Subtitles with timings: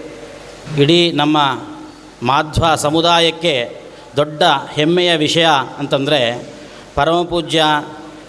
[0.78, 1.38] ಇಡೀ ನಮ್ಮ
[2.22, 3.76] ಮಾಧ್ವ ಸಮುದಾಯಕ್ಕೆ
[4.16, 4.42] ದೊಡ್ಡ
[4.72, 5.46] ಹೆಮ್ಮೆಯ ವಿಷಯ
[5.78, 6.52] ಅಂತಂದರೆ
[6.94, 7.64] ಪರಮಪೂಜ್ಯ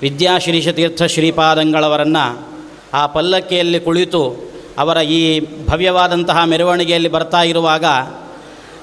[0.01, 2.47] ವಿದ್ಯಾಶ್ರೀಷತೀರ್ಥ ಶ್ರೀಪಾದಂಗಳವರನ್ನು
[2.93, 7.85] ಆ ಪಲ್ಲಕ್ಕಿಯಲ್ಲಿ ಕುಳಿತು ಅವರ ಈ ಭವ್ಯವಾದಂತಹ ಮೆರವಣಿಗೆಯಲ್ಲಿ ಬರ್ತಾ ಇರುವಾಗ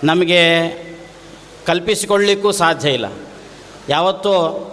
[0.04, 0.68] ನಮಗೆ
[1.66, 3.06] ಕಲ್ಪಿಸಿಕೊಳ್ಳಿಕ್ಕೂ ಸಾಧ್ಯ ಇಲ್ಲ.
[3.90, 4.32] ಯಾವತ್ತೂ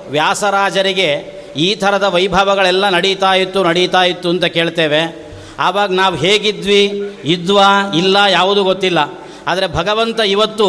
[0.10, 5.28] ವ್ಯಾಸರಾಜರಿಗೆ ಈ ಥರದ ವೈಭವಗಳೆಲ್ಲ ನಡೀತಾ ಇತ್ತು ನಡೀತಾ ಇತ್ತು ಅಂತ ಕೇಳ್ತೇವೆ.
[5.60, 6.84] ಆವಾಗ ನಾವು ಹೇಗಿದ್ವಿ,
[7.24, 9.00] ಇದ್ವಾ, ಇಲ್ಲ ಯಾವುದೂ ಗೊತ್ತಿಲ್ಲ.
[9.48, 10.68] ಆದರೆ ಭಗವಂತ ಇವತ್ತು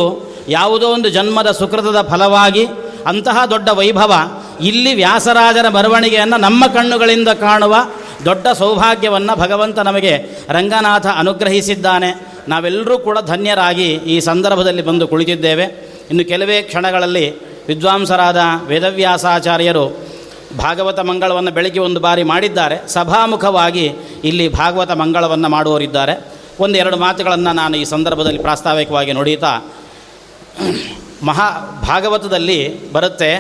[0.49, 2.67] ಯಾವುದೋ ಒಂದು ಜನ್ಮದ ಸುಕೃತದ ಫಲವಾಗಿ
[3.07, 4.13] ಅಂತಹ ದೊಡ್ಡ ವೈಭವ,
[4.61, 7.77] ಇಲ್ಲಿ ವ್ಯಾಸರಾಜರ ಮೆರವಣಿಗೆಯನ್ನು ನಮ್ಮ ಕಣ್ಣುಗಳಿಂದ ಕಾಣುವ
[8.25, 10.15] ದೊಡ್ಡ ಸೌಭಾಗ್ಯವನ್ನು ಭಗವಂತ ನಮಗೆ
[10.49, 12.39] ರಂಗನಾಥ ಅನುಗ್ರಹಿಸಿದ್ದಾನೆ.
[12.49, 15.65] ನಾವೆಲ್ಲರೂ ಕೂಡ ಧನ್ಯರಾಗಿ ಈ ಸಂದರ್ಭದಲ್ಲಿ ಬಂದು ಕುಳಿತಿದ್ದೇವೆ.
[16.11, 19.85] ಇನ್ನು ಕೆಲವೇ ಕ್ಷಣಗಳಲ್ಲಿ ವಿದ್ವಾಂಸರಾದ ವೇದವ್ಯಾಸಾಚಾರ್ಯರು
[20.59, 22.77] ಭಾಗವತ ಮಂಗಳವನ್ನು ಬೆಳಗ್ಗೆ ಒಂದು ಬಾರಿ ಮಾಡಿದ್ದಾರೆ.
[22.89, 23.87] ಸಭಾಮುಖವಾಗಿ
[24.25, 26.15] ಇಲ್ಲಿ ಭಾಗವತ ಮಂಗಳವನ್ನು ಮಾಡುವವರಿದ್ದಾರೆ.
[26.61, 29.53] ಒಂದೆರಡು ಮಾತುಗಳನ್ನು ನಾನು ಈ ಸಂದರ್ಭದಲ್ಲಿ ಪ್ರಾಸ್ತಾವಿಕವಾಗಿ ನುಡಿಯುತ್ತಾ
[31.23, 31.49] ಮಹಾ
[31.87, 32.59] ಭಾಗವತದಲ್ಲಿ
[32.93, 33.31] ಬರುತ್ತೆ,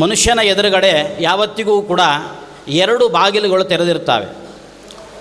[0.00, 2.00] ಮನುಷ್ಯನ ಎದುರುಗಡೆ ಯಾವತ್ತಿಗೂ ಕೂಡ
[2.68, 4.28] ಎರಡು ಬಾಗಿಲುಗಳು ತೆರೆದಿರ್ತವೆ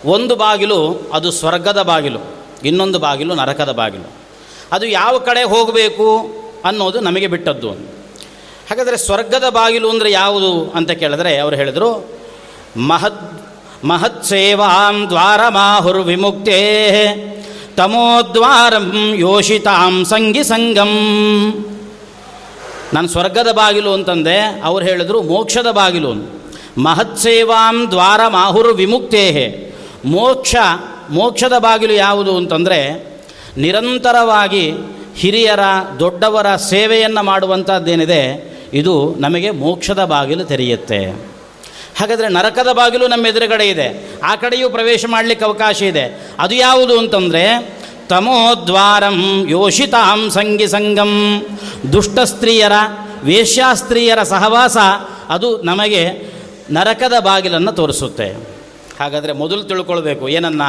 [0.09, 0.79] ಒಂದು ಬಾಗಿಲು
[1.13, 2.19] ಅದು ಸ್ವರ್ಗದ ಬಾಗಿಲು,
[2.65, 4.07] ಇನ್ನೊಂದು ಬಾಗಿಲು ನರಕದ ಬಾಗಿಲು.
[4.71, 6.07] ಅದು ಯಾವ ಕಡೆ ಹೋಗಬೇಕು?
[6.65, 7.71] ಅನ್ನೋದು ನಮಗೆ ಬಿಟ್ಟದ್ದು.
[8.69, 11.89] ಹಾಗಾದರೆ ಸ್ವರ್ಗದ ಬಾಗಿಲು ಅಂದರೆ ಯಾವುದು ಅಂತ ಕೇಳಿದ್ರೆ ಅವರು ಹೇಳಿದರು,
[12.89, 13.21] ಮಹದ್
[13.89, 16.59] ಮಹತ್ ಸೇವಾಂ ದ್ವಾರ ಮಾಹುರ್ ವಿಮುಕ್ತೇ
[17.77, 20.91] ತಮೋದ್ವಾರಂ ಯೋಷಿತಾಂ ಸಂಗಿ ಸಂಗಂ.
[22.93, 26.11] ನಾನು ಸ್ವರ್ಗದ ಬಾಗಿಲು ಅಂತಂದೆ, ಅವ್ರು ಹೇಳಿದರು ಮೋಕ್ಷದ ಬಾಗಿಲು
[26.77, 29.25] ಮಹತ್ ಸೇವಾಂ ದ್ವಾರ ಮಾಹುರ್ ವಿಮುಕ್ತೇ,
[30.05, 30.55] ಮೋಕ್ಷ,
[31.09, 32.79] ಮೋಕ್ಷದ ಬಾಗಿಲು ಯಾವುದು ಅಂತಂದರೆ
[33.57, 34.65] ನಿರಂತರವಾಗಿ
[35.21, 35.59] ಹಿರಿಯರ,
[35.99, 41.05] ದೊಡ್ಡವರ ಸೇವೆಯನ್ನು ಮಾಡುವಂಥದ್ದೇನಿದೆ ಇದು ನಮಗೆ ಮೋಕ್ಷದ ಬಾಗಿಲು ತೆರೆಯುತ್ತೆ.
[41.99, 44.19] ಹಾಗಾದರೆ ನರಕದ ಬಾಗಿಲು ನಮ್ಮ ಎದುರುಗಡೆ ಇದೆ.
[44.23, 46.31] ಆ ಕಡೆಯೂ ಪ್ರವೇಶ ಮಾಡಲಿಕ್ಕೆ ಅವಕಾಶ ಇದೆ.
[46.39, 47.73] ಅದು ಯಾವುದು ಅಂತಂದರೆ,
[48.09, 51.45] ತಮೋದ್ವಾರಂ ಯೋಷಿತಾಂ ಸಂಗಿ ಸಂಗಂ.
[51.93, 52.71] ದುಷ್ಟ ಸ್ತ್ರೀಯರ,
[53.23, 54.77] ವೇಶ್ಯಾಸ್ತ್ರೀಯರ ಸಹವಾಸ
[55.29, 56.27] ಅದು ನಮಗೆ
[56.71, 58.29] ನರಕದ ಬಾಗಿಲನ್ನು ತೋರಿಸುತ್ತೆ.
[58.99, 60.61] ಹಾಗಾದರೆ ಮೊದಲು ತಿಳ್ಕೊಳ್ಬೇಕು, ಏನನ್ನ?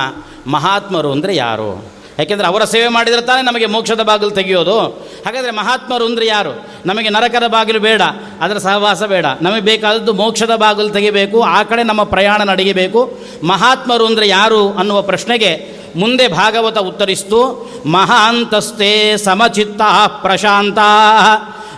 [0.46, 2.01] ಮಹಾತ್ಮರು ಅಂದರೆ ಯಾರು?
[2.18, 4.78] ಯಾಕೆಂದರೆ ಅವರ ಸೇವೆ ಮಾಡಿದರೆ ತಾನೇ ನಮಗೆ ಮೋಕ್ಷದ ಬಾಗಿಲು ತೆಗೆಯೋದು.
[5.26, 6.52] ಹಾಗಾದರೆ ಮಹಾತ್ಮರು ಅಂದರೆ ಯಾರು?
[6.86, 8.02] ನಮಗೆ ನರಕದ ಬಾಗಿಲು ಬೇಡ,
[8.40, 9.26] ಅದರ ಸಹವಾಸ ಬೇಡ.
[9.42, 13.00] ನಮಗೆ ಬೇಕಾದದ್ದು ಮೋಕ್ಷದ ಬಾಗಿಲು ತೆಗಿಬೇಕು, ಆ ಕಡೆ ನಮ್ಮ ಪ್ರಯಾಣ ನಡೆಯಬೇಕು
[13.44, 15.52] ಮಹಾತ್ಮರು ಅಂದರೆ ಯಾರು ಅನ್ನುವ ಪ್ರಶ್ನೆಗೆ
[15.96, 17.40] ಮುಂದೆ ಭಾಗವತ ಉತ್ತರಿಸ್ತು
[17.86, 19.82] ಮಹಾಂತಸ್ತೆ ಸಮಚಿತ್ತ
[20.22, 20.78] ಪ್ರಶಾಂತ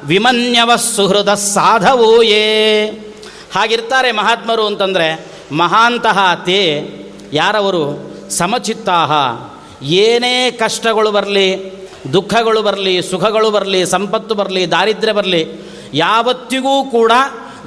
[0.04, 2.44] ವಿಮನ್ಯವ ಸುಹೃದ ಸಾಧವೋ ಯೇ.
[3.54, 5.08] ಹಾಗಿರ್ತಾರೆ ಮಹಾತ್ಮರು ಅಂತಂದರೆ
[5.52, 6.60] ಮಹಾಂತಹ ತೇ
[7.32, 7.84] ಯಾರವರು?
[8.30, 9.12] ಸಮಚಿತ್ತಾಹ
[9.84, 11.72] ಏನೇ ಕಷ್ಟಗಳು ಬರಲಿ,
[12.12, 15.58] ದುಃಖಗಳು ಬರಲಿ, ಸುಖಗಳು ಬರಲಿ, ಸಂಪತ್ತು ಬರಲಿ, ದಾರಿದ್ರ್ಯ ಬರಲಿ,
[15.94, 17.12] ಯಾವತ್ತಿಗೂ ಕೂಡ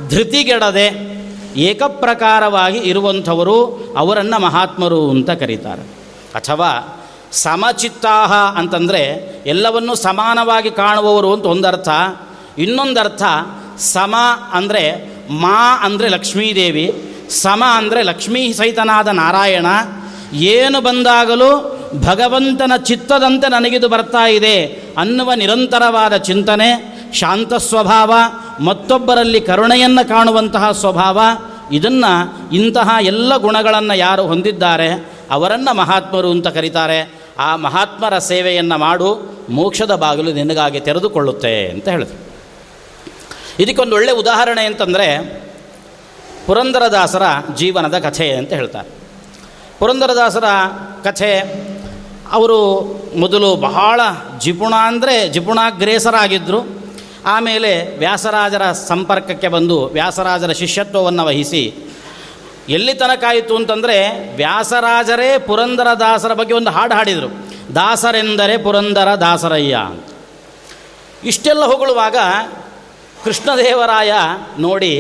[0.09, 1.18] ಧೃತಿಗೆಡದೆ
[1.55, 3.57] ಏಕಪ್ರಕಾರವಾಗಿ ಇರುವಂಥವರು
[3.97, 5.82] ಅವರನ್ನು ಮಹಾತ್ಮರು ಅಂತ ಕರೀತಾರೆ.
[6.36, 6.99] ಅಥವಾ
[7.32, 9.01] ಸಮಚಿತ್ತಾಹ ಅಂತಂದರೆ
[9.45, 11.89] ಎಲ್ಲವನ್ನೂ ಸಮಾನವಾಗಿ ಕಾಣುವವರು ಅಂತ ಒಂದರ್ಥ.
[12.57, 13.24] ಇನ್ನೊಂದರ್ಥ,
[13.80, 14.15] ಸಮ
[14.53, 14.84] ಅಂದರೆ
[15.30, 19.65] ಮಾ ಅಂದರೆ ಲಕ್ಷ್ಮೀದೇವಿ, ಸಮ ಅಂದರೆ ಲಕ್ಷ್ಮೀ ಸಹಿತನಾದ ನಾರಾಯಣ.
[20.34, 24.65] ಏನು ಬಂದಾಗಲೂ ಭಗವಂತನ ಚಿತ್ತದಂತೆ ನನಗಿದು ಬರ್ತಾ ಇದೆ
[24.97, 28.13] ಅನ್ನುವ ನಿರಂತರವಾದ ಚಿಂತನೆ, ಶಾಂತ ಸ್ವಭಾವ,
[28.59, 31.19] ಮತ್ತೊಬ್ಬರಲ್ಲಿ ಕರುಣೆಯನ್ನು ಕಾಣುವಂತಹ ಸ್ವಭಾವ,
[31.71, 37.11] ಇದನ್ನು ಇಂತಹ ಎಲ್ಲ ಗುಣಗಳನ್ನು ಯಾರು ಹೊಂದಿದ್ದಾರೆ, ಅವರನ್ನು ಮಹಾತ್ಮರು ಅಂತ ಕರೀತಾರೆ.
[37.39, 42.27] ಆ ಮಹಾತ್ಮರ ಸೇವೆಯನ್ನು ಮಾಡು, ಮೋಕ್ಷದ ಬಾಗಿಲು ನಿನಗಾಗಿ ತೆರೆದುಕೊಳ್ಳುತ್ತೆ ಅಂತ ಹೇಳಿದ್ರು.
[43.59, 45.41] ಇದಕ್ಕೊಂದು ಒಳ್ಳೆಯ ಉದಾಹರಣೆ ಅಂತಂದರೆ
[46.47, 47.23] ಪುರಂದರದಾಸರ
[47.55, 48.88] ಜೀವನದ ಕಥೆ ಅಂತ ಹೇಳ್ತಾರೆ.
[49.79, 50.43] ಪುರಂದರದಾಸರ
[51.03, 51.39] ಕಥೆ
[52.32, 52.59] ಅವರು
[53.17, 54.01] ಮೊದಲು ಬಹಳ
[54.39, 56.59] ಜಿಪುಣ ಅಂದರೆ ಜಿಪುಣಾಗ್ರೇಸರಾಗಿದ್ದರು
[57.25, 61.73] ಆಮೇಲೆ ವ್ಯಾಸರಾಜರ ಸಂಪರ್ಕಕ್ಕೆ ಬಂದು ವ್ಯಾಸರಾಜರ ಶಿಷ್ಯತ್ವವನ್ನು ವಹಿಸಿ,
[62.69, 63.97] ಎಲ್ಲಿ ತನಕ ಆಯಿತು ಅಂತಂದರೆ
[64.36, 67.30] ವ್ಯಾಸರಾಜರೇ ಪುರಂದರ ದಾಸರ ಬಗ್ಗೆ ಒಂದು ಹಾಡು ಹಾಡಿದರು.
[67.75, 69.78] ದಾಸರೆಂದರೆ ಪುರಂದರ ದಾಸರಯ್ಯ
[71.23, 72.15] ಇಷ್ಟೆಲ್ಲ ಹೊಗಳುವಾಗ
[73.23, 74.11] ಕೃಷ್ಣದೇವರಾಯ
[74.59, 74.91] ನೋಡಿ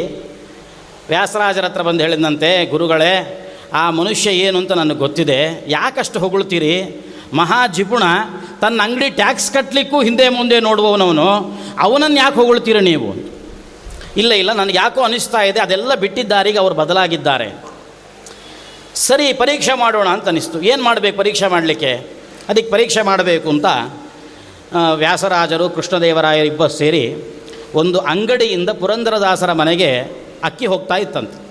[1.09, 3.13] ವ್ಯಾಸರಾಜರ ಹತ್ರ ಬಂದು ಹೇಳಿದಂತೆ ಗುರುಗಳೇ,
[3.73, 5.65] ಆ ಮನುಷ್ಯ ಏನು ಅಂತ ನನಗೆ ಗೊತ್ತಿದೆ.
[5.67, 7.03] ಯಾಕಷ್ಟು ಹೊಗಳ್ತೀರಿ?
[7.33, 8.03] ಮಹಾ ಜಿಪುಣ
[8.61, 11.27] ತನ್ನ ಅಂಗಡಿ ಟ್ಯಾಕ್ಸ್ ಕಟ್ಟಲಿಕ್ಕೂ ಹಿಂದೆ ಮುಂದೆ ನೋಡುವವನವನು,
[11.79, 13.15] ಅವನನ್ನು ಯಾಕೆ ಹೊಗಳ್ತೀರ ನೀವು?
[14.17, 17.63] ಇಲ್ಲ ಇಲ್ಲ, ನನಗೆ ಯಾಕೋ ಅನಿಸ್ತಾ ಇದೆ, ಅದೆಲ್ಲ ಬಿಟ್ಟಿದ್ದಾರಿಗೆ ಅವರು ಬದಲಾಗಿದ್ದಾರೆ.
[18.95, 20.61] ಸರಿ, ಪರೀಕ್ಷೆ ಮಾಡೋಣ ಅಂತ ಅನಿಸ್ತು.
[20.61, 21.91] ಏನು ಮಾಡಬೇಕು ಪರೀಕ್ಷೆ ಮಾಡಲಿಕ್ಕೆ?
[22.49, 23.65] ಅದಕ್ಕೆ ಪರೀಕ್ಷೆ ಮಾಡಬೇಕು ಅಂತ
[24.95, 27.35] ವ್ಯಾಸರಾಜರು, ಕೃಷ್ಣದೇವರಾಯರು ಇಬ್ಬರು ಸೇರಿ
[27.75, 30.01] ಒಂದು ಅಂಗಡಿಯಿಂದ ಪುರಂದರದಾಸರ ಮನೆಗೆ
[30.43, 31.47] ಅಕ್ಕಿ ಹೋಗ್ತಾ ಇತ್ತಂತೆ.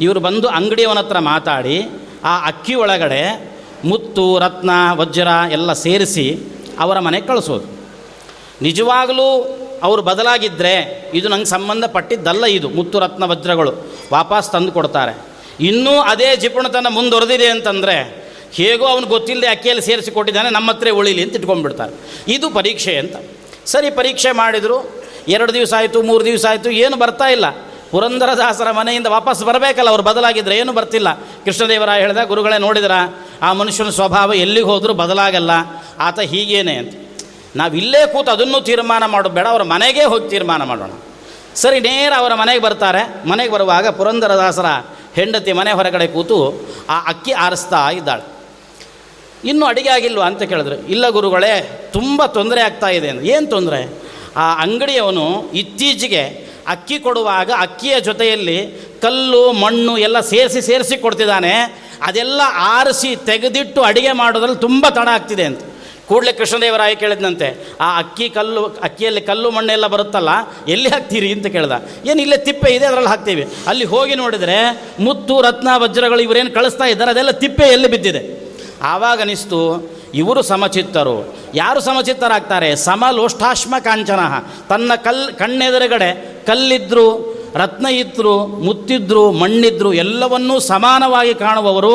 [0.00, 1.82] ಇವರು ಬಂದು ಅಂಗಡಿಯವನ ಹತ್ರ ಮಾತಾಡಿ,
[2.24, 3.53] ಆ ಅಕ್ಕಿ ಒಳಗಡೆ
[3.84, 6.38] ಮುತ್ತು, ರತ್ನ, ವಜ್ರ ಎಲ್ಲ ಸೇರಿಸಿ
[6.78, 7.64] ಅವರ ಮನೆಗೆ ಕಳಿಸೋದು.
[8.62, 13.72] ನಿಜವಾಗಲೂ ಅವರು ಬದಲಾಗಿದ್ದರೆ ಇದು ನಂಗೆ ಸಂಬಂಧಪಟ್ಟಿದ್ದಲ್ಲ ಇದು, ಮುತ್ತು, ರತ್ನ, ವಜ್ರಗಳು
[14.12, 15.18] ವಾಪಸ್ ತಂದು ಕೊಡ್ತಾರೆ.
[15.60, 21.36] ಇನ್ನೂ ಅದೇ ಜಿಪುಣತನ ಮುಂದುವರೆದಿದೆ ಅಂತಂದರೆ ಹೇಗೋ ಅವನು ಗೊತ್ತಿಲ್ಲದೆ ಅಕ್ಕಿಯಲ್ಲಿ ಸೇರಿಸಿ ಕೊಟ್ಟಿದ್ದಾನೆ, ನಮ್ಮ ಹತ್ರ ಉಳಿಲಿ ಅಂತ
[21.36, 21.92] ಇಟ್ಕೊಂಡ್ಬಿಡ್ತಾರೆ.
[22.32, 23.16] ಇದು ಪರೀಕ್ಷೆ ಅಂತ.
[23.66, 27.44] ಸರಿ, ಪರೀಕ್ಷೆ ಮಾಡಿದರು, ಎರಡು ದಿವಸ ಆಯಿತು, ಮೂರು ದಿವಸ ಆಯಿತು, ಏನು ಬರ್ತಾ ಇಲ್ಲ.
[27.94, 31.14] ಪುರಂದರದಾಸರ ಮನೆಯಿಂದ ವಾಪಸ್ ಬರಬೇಕಲ್ಲ, ಅವ್ರು ಬದಲಾಗಿದ್ದರೆ ಏನು ಬರ್ತಿಲ್ಲ.
[31.14, 32.90] ಕೃಷ್ಣದೇವರಾಯ ಹೇಳಿದ, ಗುರುಗಳೇ ನೋಡಿದ್ರ,
[33.42, 35.50] ಆ ಮನುಷ್ಯನ ಸ್ವಭಾವ ಎಲ್ಲಿಗೆ ಹೋದರೂ ಬದಲಾಗಲ್ಲ,
[35.98, 36.94] ಆತ ಹೀಗೇನೆ ಅಂತ.
[37.56, 40.90] ನಾವು ಇಲ್ಲೇ ಕೂತು ಅದನ್ನು ತೀರ್ಮಾನ ಮಾಡೋದು ಬೇಡ, ಅವರ ಮನೆಗೆ ಹೋಗಿ ತೀರ್ಮಾನ ಮಾಡೋಣ.
[41.54, 43.28] ಸರಿ, ನೇರ ಅವರ ಮನೆಗೆ ಬರ್ತಾರೆ.
[43.28, 44.66] ಮನೆಗೆ ಬರುವಾಗ ಪುರಂದರದಾಸರ
[45.14, 46.38] ಹೆಂಡತಿ ಮನೆ ಹೊರಗಡೆ ಕೂತು
[46.90, 48.24] ಆ ಅಕ್ಕಿ ಆರಿಸ್ತಾ ಇದ್ದಾಳೆ.
[49.48, 50.74] ಇನ್ನೂ ಅಡಿಗೆ ಆಗಿಲ್ವಾ ಅಂತ ಕೇಳಿದ್ರು.
[50.74, 51.52] ಇಲ್ಲ ಗುರುಗಳೇ,
[51.92, 53.80] ತುಂಬ ತೊಂದರೆ ಆಗ್ತಾ ಇದೆ ಏನು ತೊಂದರೆ?
[54.36, 61.84] ಆ ಅಂಗಡಿಯವನು ಇತ್ತೀಚೆಗೆ ಅಕ್ಕಿ ಕೊಡುವಾಗ ಅಕ್ಕಿಯ ಜೊತೆಯಲ್ಲಿ ಕಲ್ಲು, ಮಣ್ಣು ಎಲ್ಲ ಸೇರಿಸಿ ಸೇರಿಸಿ ಕೊಡ್ತಿದ್ದಾನೆ.
[62.02, 65.60] ಅದೆಲ್ಲ ಆರಿಸಿ ತೆಗೆದಿಟ್ಟು ಅಡುಗೆ ಮಾಡೋದ್ರಲ್ಲಿ ತುಂಬ ತಡ ಆಗ್ತಿದೆ ಅಂತ.
[66.08, 70.28] ಕೂಡಲೇ ಕೃಷ್ಣದೇವರಾಯ ಕೇಳಿದ್ನಂತೆ, ಆ ಅಕ್ಕಿ, ಕಲ್ಲು, ಅಕ್ಕಿಯಲ್ಲಿ ಕಲ್ಲು ಮಣ್ಣೆಲ್ಲ ಬರುತ್ತಲ್ಲ,
[70.68, 71.32] ಎಲ್ಲಿ ಹಾಕ್ತೀರಿ?
[71.32, 71.72] ಅಂತ ಕೇಳ್ದ.
[72.06, 73.48] ಏನು ಇಲ್ಲೇ ತಿಪ್ಪೆ ಇದೆ, ಅದರಲ್ಲಿ ಹಾಕ್ತೀವಿ.
[73.66, 78.52] ಅಲ್ಲಿ ಹೋಗಿ ನೋಡಿದರೆ ಮುತ್ತು, ರತ್ನ, ವಜ್ರಗಳು ಇವರೇನು ಕಳಿಸ್ತಾ ಇದ್ದಾರೆ, ಅದೆಲ್ಲ ತಿಪ್ಪೆ ಎಲ್ಲಿ ಬಿದ್ದಿದೆ.
[78.82, 81.16] ಆವಾಗ ಅನಿಸ್ತು ಇವರು ಸಮಚಿತ್ತರು.
[81.54, 82.68] ಯಾರು ಸಮಚಿತ್ತರಾಗ್ತಾರೆ?
[82.76, 84.20] ಸಮಲೋಷ್ಠಾಶ್ಮ ಕಾಂಚನ.
[84.68, 86.10] ತನ್ನ ಕಲ್, ಕಣ್ಣೆದುರುಗಡೆ
[86.46, 87.06] ಕಲ್ಲಿದ್ದರು
[87.56, 91.94] ರತ್ನ ಇದ್ರು ಮುತ್ತಿದ್ರು, ಮಣ್ಣಿದ್ರು, ಎಲ್ಲವನ್ನೂ ಸಮಾನವಾಗಿ ಕಾಣುವವರು,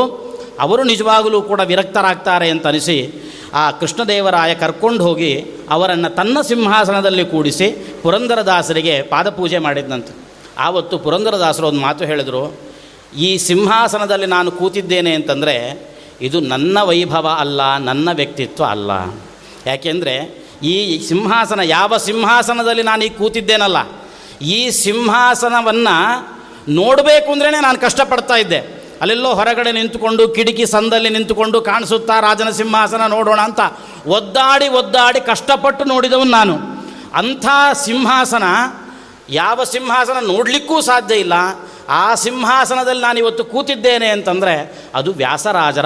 [0.59, 2.97] ಅವರು ನಿಜವಾಗಲೂ ಕೂಡ ವಿರಕ್ತರಾಗ್ತಾರೆ ಅಂತ ಅನಿಸಿ
[3.53, 5.31] ಆ ಕೃಷ್ಣದೇವರಾಯ ಕರ್ಕೊಂಡು ಹೋಗಿ
[5.69, 7.67] ಅವರನ್ನು ತನ್ನ ಸಿಂಹಾಸನದಲ್ಲಿ ಕೂಡಿಸಿ
[8.03, 10.11] ಪುರಂದರದಾಸರಿಗೆ ಪಾದಪೂಜೆ ಮಾಡಿದ್ನಂತೆ.
[10.57, 12.43] ಆವತ್ತು ಪುರಂದರದಾಸರು ಒಂದು ಮಾತು ಹೇಳಿದರು,
[13.17, 15.55] ಈ ಸಿಂಹಾಸನದಲ್ಲಿ ನಾನು ಕೂತಿದ್ದೇನೆ ಅಂತಂದರೆ
[16.27, 18.91] ಇದು ನನ್ನ ವೈಭವ ಅಲ್ಲ, ನನ್ನ ವ್ಯಕ್ತಿತ್ವ ಅಲ್ಲ.
[19.69, 20.15] ಯಾಕೆಂದರೆ
[20.71, 20.75] ಈ
[21.09, 23.79] ಸಿಂಹಾಸನ, ಯಾವ ಸಿಂಹಾಸನದಲ್ಲಿ ನಾನು ಈಗ ಕೂತಿದ್ದೇನಲ್ಲ,
[24.57, 25.95] ಈ ಸಿಂಹಾಸನವನ್ನು
[26.79, 28.59] ನೋಡಬೇಕು ಅಂದ್ರೇ ನಾನು ಕಷ್ಟಪಡ್ತಾ ಇದ್ದೆ.
[29.01, 33.61] ಅಲ್ಲೆಲ್ಲೋ ಹೊರಗಡೆ ನಿಂತುಕೊಂಡು, ಕಿಟಕಿ ಸಂದಲ್ಲಿ ನಿಂತುಕೊಂಡು ಕಾಣಿಸುತ್ತಾ ರಾಜನ ಸಿಂಹಾಸನ ನೋಡೋಣ ಅಂತ
[34.17, 36.55] ಒದ್ದಾಡಿ ಒದ್ದಾಡಿ ಕಷ್ಟಪಟ್ಟು ನೋಡಿದವನು ನಾನು.
[37.21, 37.45] ಅಂಥ
[37.85, 38.45] ಸಿಂಹಾಸನ
[39.41, 41.35] ಯಾವ ಸಿಂಹಾಸನ ನೋಡಲಿಕ್ಕೂ ಸಾಧ್ಯ ಇಲ್ಲ.
[41.89, 45.85] ಆ ಸಿಂಹಾಸನದಲ್ಲಿ ನಾನು ಇವತ್ತು ಕೂತಿದ್ದೇನೆ ಅಂತಂದರೆ ಅದು ವ್ಯಾಸರಾಜರ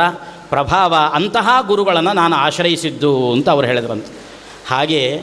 [0.50, 4.26] ಪ್ರಭಾವ, ಅಂತಹ ಗುರುಗಳನ್ನು ನಾನು ಆಶ್ರಯಿಸಿದ್ದು ಅಂತ ಅವರು ಹೇಳಿದ್ರಂತೆ.
[4.70, 5.22] ಹಾಗೆ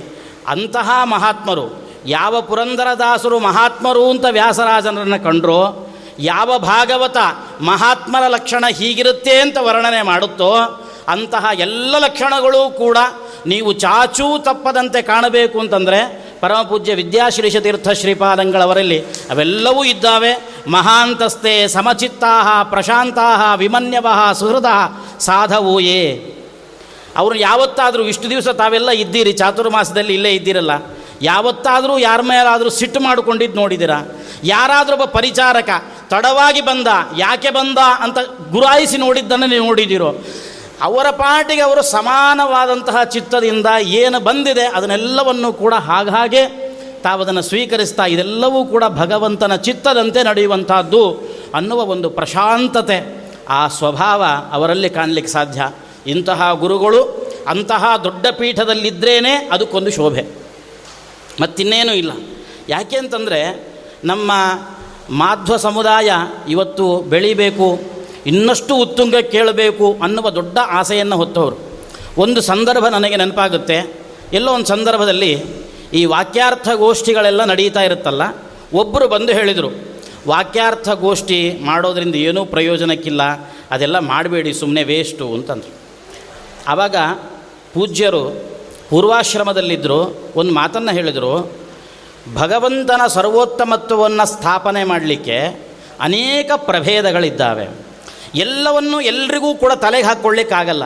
[0.48, 5.86] ಅಂತಹ ಮಹಾತ್ಮರು, ಯಾವ ಪುರಂದರದಾಸರು ಮಹಾತ್ಮರು ಅಂತ ವ್ಯಾಸರಾಜನನ್ನು ಕಂಡ್ರೋ,
[6.18, 7.16] ಯಾವ ಭಾಗವತ
[7.60, 12.98] ಮಹಾತ್ಮರ ಲಕ್ಷಣ ಹೀಗಿರುತ್ತೆ ಅಂತ ವರ್ಣನೆ ಮಾಡುತ್ತೋ ಅಂತಹ ಎಲ್ಲ ಲಕ್ಷಣಗಳು ಕೂಡ
[13.52, 16.00] ನೀವು ಚಾಚೂ ತಪ್ಪದಂತೆ ಕಾಣಬೇಕು ಅಂತಂದರೆ
[16.40, 18.98] ಪರಮಪೂಜ್ಯ ವಿದ್ಯಾಶ್ರೀಷ ತೀರ್ಥ ಶ್ರೀಪಾದಂಗಳವರಲ್ಲಿ
[19.32, 20.32] ಅವೆಲ್ಲವೂ ಇದ್ದಾವೆ.
[20.68, 24.70] ಮಹಾಂತಸ್ತೆ ಸಮಚಿತ್ತಾಹ ಪ್ರಶಾಂತಾಹ ವಿಮನ್ಯವಹ ಸುಹೃದ
[25.20, 26.02] ಸಾಧವೂಯೇ.
[27.16, 30.70] ಅವರು ಯಾವತ್ತಾದರೂ ಇಷ್ಟು ದಿವಸ ತಾವೆಲ್ಲ ಇದ್ದೀರಿ, ಚಾತುರ್ಮಾಸದಲ್ಲಿ ಇಲ್ಲೇ ಇದ್ದೀರಲ್ಲ.
[31.22, 33.98] ಯಾವತ್ತಾದರೂ ಯಾರ ಮೇಲಾದರೂ ಸಿಟ್ಟು ಮಾಡಿಕೊಂಡಿದ್ದು ನೋಡಿದ್ದೀರಾ?
[34.44, 35.70] ಯಾರಾದರೂ ಒಬ್ಬ ಪರಿಚಾರಕ
[36.10, 36.88] ತಡವಾಗಿ ಬಂದ,
[37.18, 38.18] ಯಾಕೆ ಬಂದ ಅಂತ
[38.52, 40.10] ಗುರಾಯಿಸಿ ನೋಡಿದ್ದನ್ನು ನೀವು ನೋಡಿದ್ದೀರೋ?
[40.82, 46.70] ಅವರ ಪಾಟಿಗೆ ಅವರು ಸಮಾನವಾದಂತಹ ಚಿತ್ತದಿಂದ ಏನು ಬಂದಿದೆ ಅದನ್ನೆಲ್ಲವನ್ನು ಕೂಡ ಹಾಗಾಗೆ
[47.02, 51.20] ತಾವದನ್ನು ಸ್ವೀಕರಿಸ್ತಾ ಇದೆಲ್ಲವೂ ಕೂಡ ಭಗವಂತನ ಚಿತ್ತದಂತೆ ನಡೆಯುವಂತಹದ್ದು
[51.54, 55.70] ಅನ್ನುವ ಒಂದು ಪ್ರಶಾಂತತೆ, ಆ ಸ್ವಭಾವ ಅವರಲ್ಲಿ ಕಾಣಲಿಕ್ಕೆ ಸಾಧ್ಯ.
[56.06, 60.26] ಇಂತಹ ಗುರುಗಳು ಅಂತಹ ದೊಡ್ಡ ಪೀಠದಲ್ಲಿದ್ದರೇನೆ ಅದಕ್ಕೊಂದು ಶೋಭೆ.
[61.42, 62.12] ಮತ್ತಿನ್ನೇನೂ ಇಲ್ಲ.
[62.68, 63.68] ಯಾಕೆ ಅಂತಂದರೆ
[64.04, 64.32] ನಮ್ಮ
[65.10, 66.10] ಮಾಧ್ವ ಸಮುದಾಯ
[66.48, 67.80] ಇವತ್ತು ಬೆಳಿಬೇಕು
[68.26, 71.56] ಇನ್ನಷ್ಟು ಉತ್ತುಂಗ ಕೇಳಬೇಕು ಅನ್ನುವ ದೊಡ್ಡ ಆಸೆಯನ್ನು ಹೊತ್ತವರು.
[72.18, 73.94] ಒಂದು ಸಂದರ್ಭ ನನಗೆ ನೆನಪಾಗುತ್ತೆ.
[74.32, 75.44] ಎಲ್ಲೋ ಒಂದು ಸಂದರ್ಭದಲ್ಲಿ
[75.92, 78.22] ಈ ವಾಕ್ಯಾರ್ಥ ಗೋಷ್ಠಿಗಳೆಲ್ಲ ನಡೀತಾ ಇರುತ್ತಲ್ಲ
[78.72, 79.70] ಒಬ್ಬರು ಬಂದು ಹೇಳಿದರು,
[80.28, 83.22] ವಾಕ್ಯಾರ್ಥ ಗೋಷ್ಠಿ ಮಾಡೋದರಿಂದ ಏನೂ ಪ್ರಯೋಜನಕ್ಕಿಲ್ಲ,
[83.70, 85.72] ಅದೆಲ್ಲ ಮಾಡಬೇಡಿ ಸುಮ್ಮನೆ ವೇಸ್ಟು ಅಂತಂದರು.
[86.68, 86.96] ಆವಾಗ
[87.74, 88.42] ಪೂಜ್ಯರು
[88.90, 91.52] ಪೂರ್ವಾಶ್ರಮದಲ್ಲಿದ್ದರು ಒಂದು ಮಾತನ್ನು ಹೇಳಿದರು,
[92.34, 95.38] ಭಗವಂತನ ಸರ್ವೋತ್ತಮತ್ವವನ್ನು ಸ್ಥಾಪನೆ ಮಾಡಲಿಕ್ಕೆ
[96.00, 97.89] ಅನೇಕ ಪ್ರಭೇದಗಳಿದ್ದಾವೆ.
[98.34, 100.82] ಎಲ್ಲವನ್ನು ಎಲ್ರಿಗೂ ಕೂಡ ತಲೆಗೆ ಹಾಕ್ಕೊಳ್ಳಿಕ್ಕಾಗಲ್ಲ.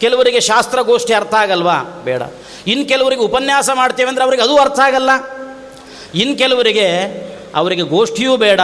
[0.00, 2.02] ಕೆಲವರಿಗೆ ಶಾಸ್ತ್ರಗೋಷ್ಠಿ ಅರ್ಥ ಆಗಲ್ವಾ?
[2.04, 2.22] ಬೇಡ.
[2.66, 5.10] ಇನ್ನು ಕೆಲವರಿಗೆ ಉಪನ್ಯಾಸ ಮಾಡ್ತೇವೆ ಅಂದರೆ ಅವ್ರಿಗೆ ಅದು ಅರ್ಥ ಆಗಲ್ಲ.
[6.14, 6.88] ಇನ್ನು ಕೆಲವರಿಗೆ
[7.54, 8.60] ಅವರಿಗೆ ಗೋಷ್ಠಿಯೂ ಬೇಡ,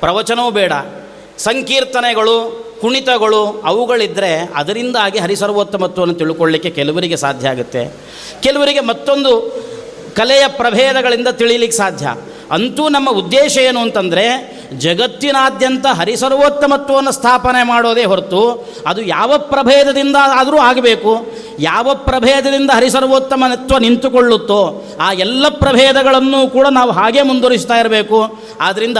[0.00, 0.72] ಪ್ರವಚನವೂ ಬೇಡ.
[1.38, 7.92] ಸಂಕೀರ್ತನೆಗಳು, ಕುಣಿತಗಳು ಅವುಗಳಿದ್ದರೆ ಅದರಿಂದಾಗಿ ಹರಿಸರ್ವೋತ್ತಮತ್ವವನ್ನು ತಿಳ್ಕೊಳ್ಳಿಕ್ಕೆ ಕೆಲವರಿಗೆ ಸಾಧ್ಯ ಆಗುತ್ತೆ.
[8.40, 9.40] ಕೆಲವರಿಗೆ ಮತ್ತೊಂದು
[10.16, 12.16] ಕಲೆಯ ಪ್ರಭೇದಗಳಿಂದ ತಿಳಿಯಲಿಕ್ಕೆ ಸಾಧ್ಯ.
[12.50, 14.24] ಅಂತೂ ನಮ್ಮ ಉದ್ದೇಶ ಏನು ಅಂತಂದರೆ
[14.78, 18.42] ಜಗತ್ತಿನಾದ್ಯಂತ ಹರಿಸರ್ವೋತ್ತಮತ್ವವನ್ನು ಸ್ಥಾಪನೆ ಮಾಡೋದೇ ಹೊರತು
[18.86, 21.12] ಅದು ಯಾವ ಪ್ರಭೇದದಿಂದ ಆದರೂ ಆಗಬೇಕು.
[21.58, 28.38] ಯಾವ ಪ್ರಭೇದದಿಂದ ಹರಿಸರ್ವೋತ್ತಮತ್ವ ನಿಂತುಕೊಳ್ಳುತ್ತೋ ಆ ಎಲ್ಲ ಪ್ರಭೇದಗಳನ್ನು ಕೂಡ ನಾವು ಹಾಗೆ ಮುಂದುವರಿಸ್ತಾ ಇರಬೇಕು.
[28.60, 28.98] ಆದ್ದರಿಂದ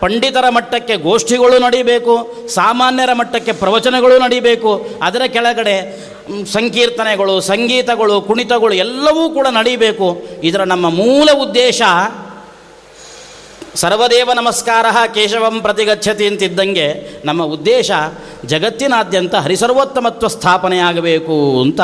[0.00, 5.76] ಪಂಡಿತರ ಮಟ್ಟಕ್ಕೆ ಗೋಷ್ಠಿಗಳು ನಡೀಬೇಕು, ಸಾಮಾನ್ಯರ ಮಟ್ಟಕ್ಕೆ ಪ್ರವಚನಗಳು ನಡೀಬೇಕು, ಅದರ ಕೆಳಗಡೆ
[6.52, 10.22] ಸಂಕೀರ್ತನೆಗಳು, ಸಂಗೀತಗಳು, ಕುಣಿತಗಳು ಎಲ್ಲವೂ ಕೂಡ ನಡೀಬೇಕು.
[10.42, 11.82] ಇದರ ನಮ್ಮ ಮೂಲ ಉದ್ದೇಶ
[13.74, 17.90] ಸರ್ವದೇವ ನಮಸ್ಕಾರ ಕೇಶವಂ ಪ್ರತಿಗಚ್ಚತಿ ಅಂತಿದ್ದಂಗೆ ನಮ್ಮ ಉದ್ದೇಶ
[18.46, 21.80] ಜಗತ್ತಿನಾದ್ಯಂತ ಹರಿಸರ್ವೋತ್ತಮತ್ವ ಸ್ಥಾಪನೆಯಾಗಬೇಕು ಅಂತ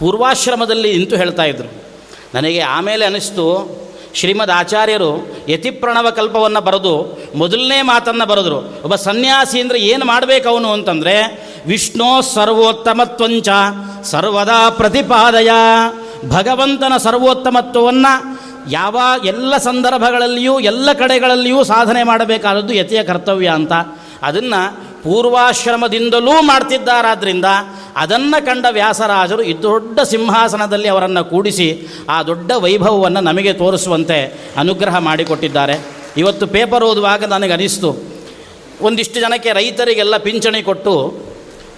[0.00, 1.72] ಪೂರ್ವಾಶ್ರಮದಲ್ಲಿ ನಿಂತು ಹೇಳ್ತಾ ಇದ್ದರು
[2.34, 3.80] ನನಗೆ ಆಮೇಲೆ ಅನಿಸ್ತು,
[4.14, 8.56] ಶ್ರೀಮದ್ ಆಚಾರ್ಯರು ಯತಿಪ್ರಣವ ಕಲ್ಪವನ್ನು ಬರೆದು ಮೊದಲನೇ ಮಾತನ್ನು ಬರೆದರು.
[8.56, 11.14] ಒಬ್ಬ ಸನ್ಯಾಸಿ ಅಂದರೆ ಏನು ಮಾಡಬೇಕು ಅವನು ಅಂತಂದರೆ,
[11.66, 13.48] ವಿಷ್ಣು ಸರ್ವೋತ್ತಮತ್ವಂಚ
[14.04, 15.50] ಸರ್ವದಾ ಪ್ರತಿಪಾದಯ,
[16.28, 23.72] ಭಗವಂತನ ಸರ್ವೋತ್ತಮತ್ವವನ್ನು ಯಾವ ಎಲ್ಲ ಸಂದರ್ಭಗಳಲ್ಲಿಯೂ, ಎಲ್ಲ ಕಡೆಗಳಲ್ಲಿಯೂ ಸಾಧನೆ ಮಾಡಬೇಕಾದದ್ದು ಯತಿಯ ಕರ್ತವ್ಯ ಅಂತ.
[24.22, 27.44] ಅದನ್ನು ಪೂರ್ವಾಶ್ರಮದಿಂದಲೂ ಮಾಡ್ತಿದ್ದಾರಾದ್ರಿಂದ
[27.96, 35.86] ಅದನ್ನು ಕಂಡ ವ್ಯಾಸರಾಜರು ಈ ದೊಡ್ಡ ಸಿಂಹಾಸನದಲ್ಲಿ ಅವರನ್ನು ಕೂಡಿಸಿ ಆ ದೊಡ್ಡ ವೈಭವವನ್ನು ನಮಗೆ ತೋರಿಸುವಂತೆ ಅನುಗ್ರಹ ಮಾಡಿಕೊಟ್ಟಿದ್ದಾರೆ.
[36.16, 37.96] ಇವತ್ತು ಪೇಪರ್ ಓದುವಾಗ ನನಗೆ ಅನಿಸ್ತು
[38.80, 41.20] ಒಂದಿಷ್ಟು ಜನಕ್ಕೆ ರೈತರಿಗೆಲ್ಲ ಪಿಂಚಣಿ ಕೊಟ್ಟು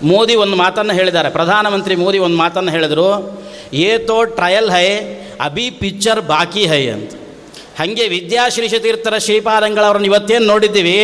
[0.03, 1.31] ಮೋದಿ ಒಂದು ಮಾತನ್ನು ಹೇಳಿದ್ದಾರೆ.
[1.31, 3.43] ಪ್ರಧಾನಮಂತ್ರಿ ಮೋದಿ ಒಂದು ಮಾತನ್ನು ಹೇಳಿದರು.
[3.73, 4.87] ಏತೋ ಟ್ರಯಲ್ ಹೈ,
[5.41, 7.13] ಅಭಿ ಪಿಕ್ಚರ್ ಬಾಕಿ ಹೈ ಅಂತ.
[7.79, 10.97] ಹಾಗೆ ವಿದ್ಯಾಶ್ರೀ ಶತೀರ್ಥರ ಶ್ರೀಪಾದಂಗಳವ್ರನ್ನ ಇವತ್ತೇನು ನೋಡಿದ್ದೀವಿ?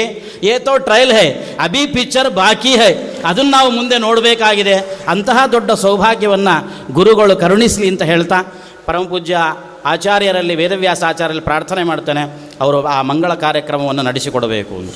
[0.45, 1.29] ಏತೋ ಟ್ರಯಲ್ ಹೈ,
[1.61, 2.93] ಅಭಿ ಪಿಕ್ಚರ್ ಬಾಕಿ ಹೈ,
[3.25, 4.77] ಅದನ್ನು ನಾವು ಮುಂದೆ ನೋಡಬೇಕಾಗಿದೆ
[5.09, 6.57] ಅಂತಹ ದೊಡ್ಡ ಸೌಭಾಗ್ಯವನ್ನು
[6.93, 8.41] ಗುರುಗಳು ಕರುಣಿಸಲಿ ಅಂತ ಹೇಳ್ತಾ
[8.87, 9.39] ಪರಮಪೂಜ್ಯ
[9.85, 12.25] ಆಚಾರ್ಯರಲ್ಲಿ, ವೇದವ್ಯಾಸ ಆಚಾರ್ಯರಲ್ಲಿ ಪ್ರಾರ್ಥನೆ ಮಾಡ್ತೇನೆ.
[12.61, 14.95] ಅವರು ಆ ಮಂಗಳ ಕಾರ್ಯಕ್ರಮವನ್ನು ನಡೆಸಿಕೊಡಬೇಕು ಅಂತ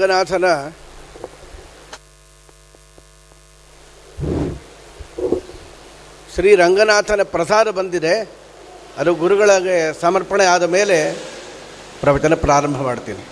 [0.00, 0.46] ರಂಗನಾಥನ
[6.34, 8.14] ಶ್ರೀ ರಂಗನಾಥನ ಪ್ರಸಾದ ಬಂದಿದೆ.
[8.98, 10.96] ಅದು ಗುರುಗಳಿಗೆ ಸಮರ್ಪಣೆ ಆದ ಮೇಲೆ
[12.00, 13.24] ಪ್ರವಚನ ಪ್ರಾರಂಭ ಮಾಡ್ತೀನಿ.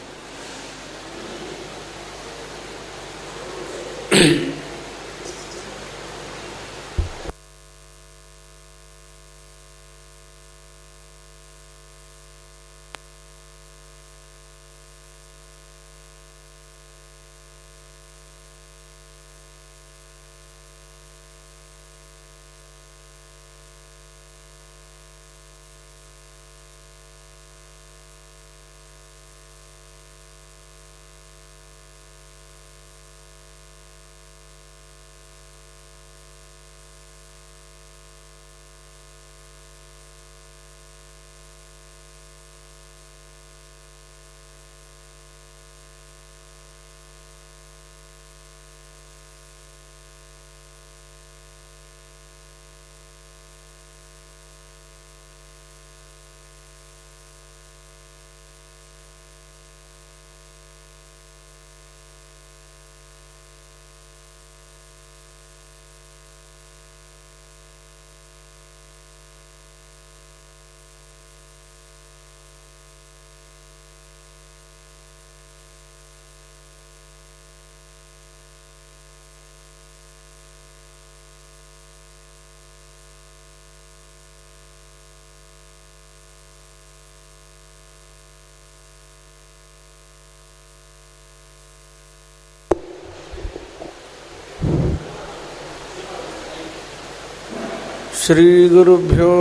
[98.29, 99.33] श्रीगुरुभ्यो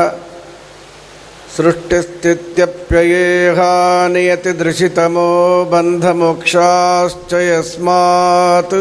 [1.56, 3.72] सृष्टिस्थित्यप्ययेहा
[4.08, 5.30] नियतिदृशितमो
[5.72, 8.74] बन्धमोक्षाश्च यस्मात्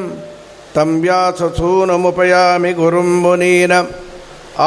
[0.75, 3.93] तं व्याससूनमुपयामि गुरुं मुनीनम्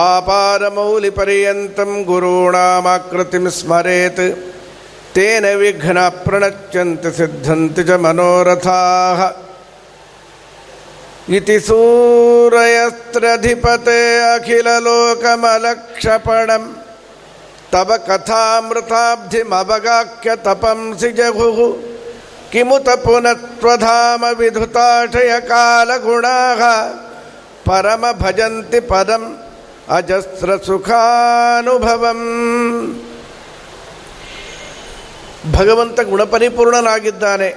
[0.04, 4.22] आपादमौलिपर्यन्तं गुरूणामाकृतिं स्मरेत्।
[5.14, 9.20] तेन विघ्नाः प्रणश्यन्ति सिद्धन्ति च मनोरथाः
[11.29, 16.67] इति सूरयस्त्रधिपते अखिललोकमलक्षपणम्
[17.73, 21.59] तव कथामृताब्धिमवगाख्य तपंसि जघुः
[22.51, 26.61] किमुत पुनत्वधाम विधुताशयकालगुणाः
[27.65, 29.27] परमभजन्ति पदम्
[29.97, 32.21] ಅಜಸ್ರಸುಖಾನುಭವಂ
[35.55, 37.47] ಭಗವಂತ ಗುಣಪರಿಪೂರ್ಣನಾಗಿದ್ದಾನೆ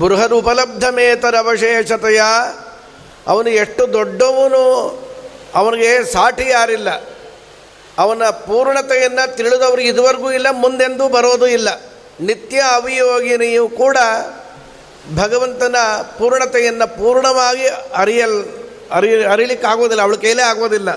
[0.00, 2.22] ಬೃಹದ್ ಉಪಲಬ್ಧಮೇತರವಶೇಷತೆಯ
[3.29, 4.63] ಅವನು ಎಷ್ಟು ದೊಡ್ಡವನು
[5.55, 6.89] ಅವನಿಗೆ ಸಾಟಿ ಯಾರಿಲ್ಲ.
[7.97, 11.69] ಅವನ ಪೂರ್ಣತೆಯನ್ನು ತಿಳಿದವರು ಇದುವರೆಗೂ ಇಲ್ಲ, ಮುಂದೆಂದೂ ಬರೋದು ಇಲ್ಲ.
[12.19, 13.97] ನಿತ್ಯ ಅವಿಯೋಗಿನಿಯು ಕೂಡ
[15.15, 15.75] ಭಗವಂತನ
[16.17, 18.45] ಪೂರ್ಣತೆಯನ್ನು ಪೂರ್ಣವಾಗಿ ಅರಿಯಲ್,
[18.91, 20.89] ಅರಿ, ಅರಿಲಿಕ್ಕಾಗೋದಿಲ್ಲ, ಅವಳ ಕೈಲೇ ಆಗೋದಿಲ್ಲ.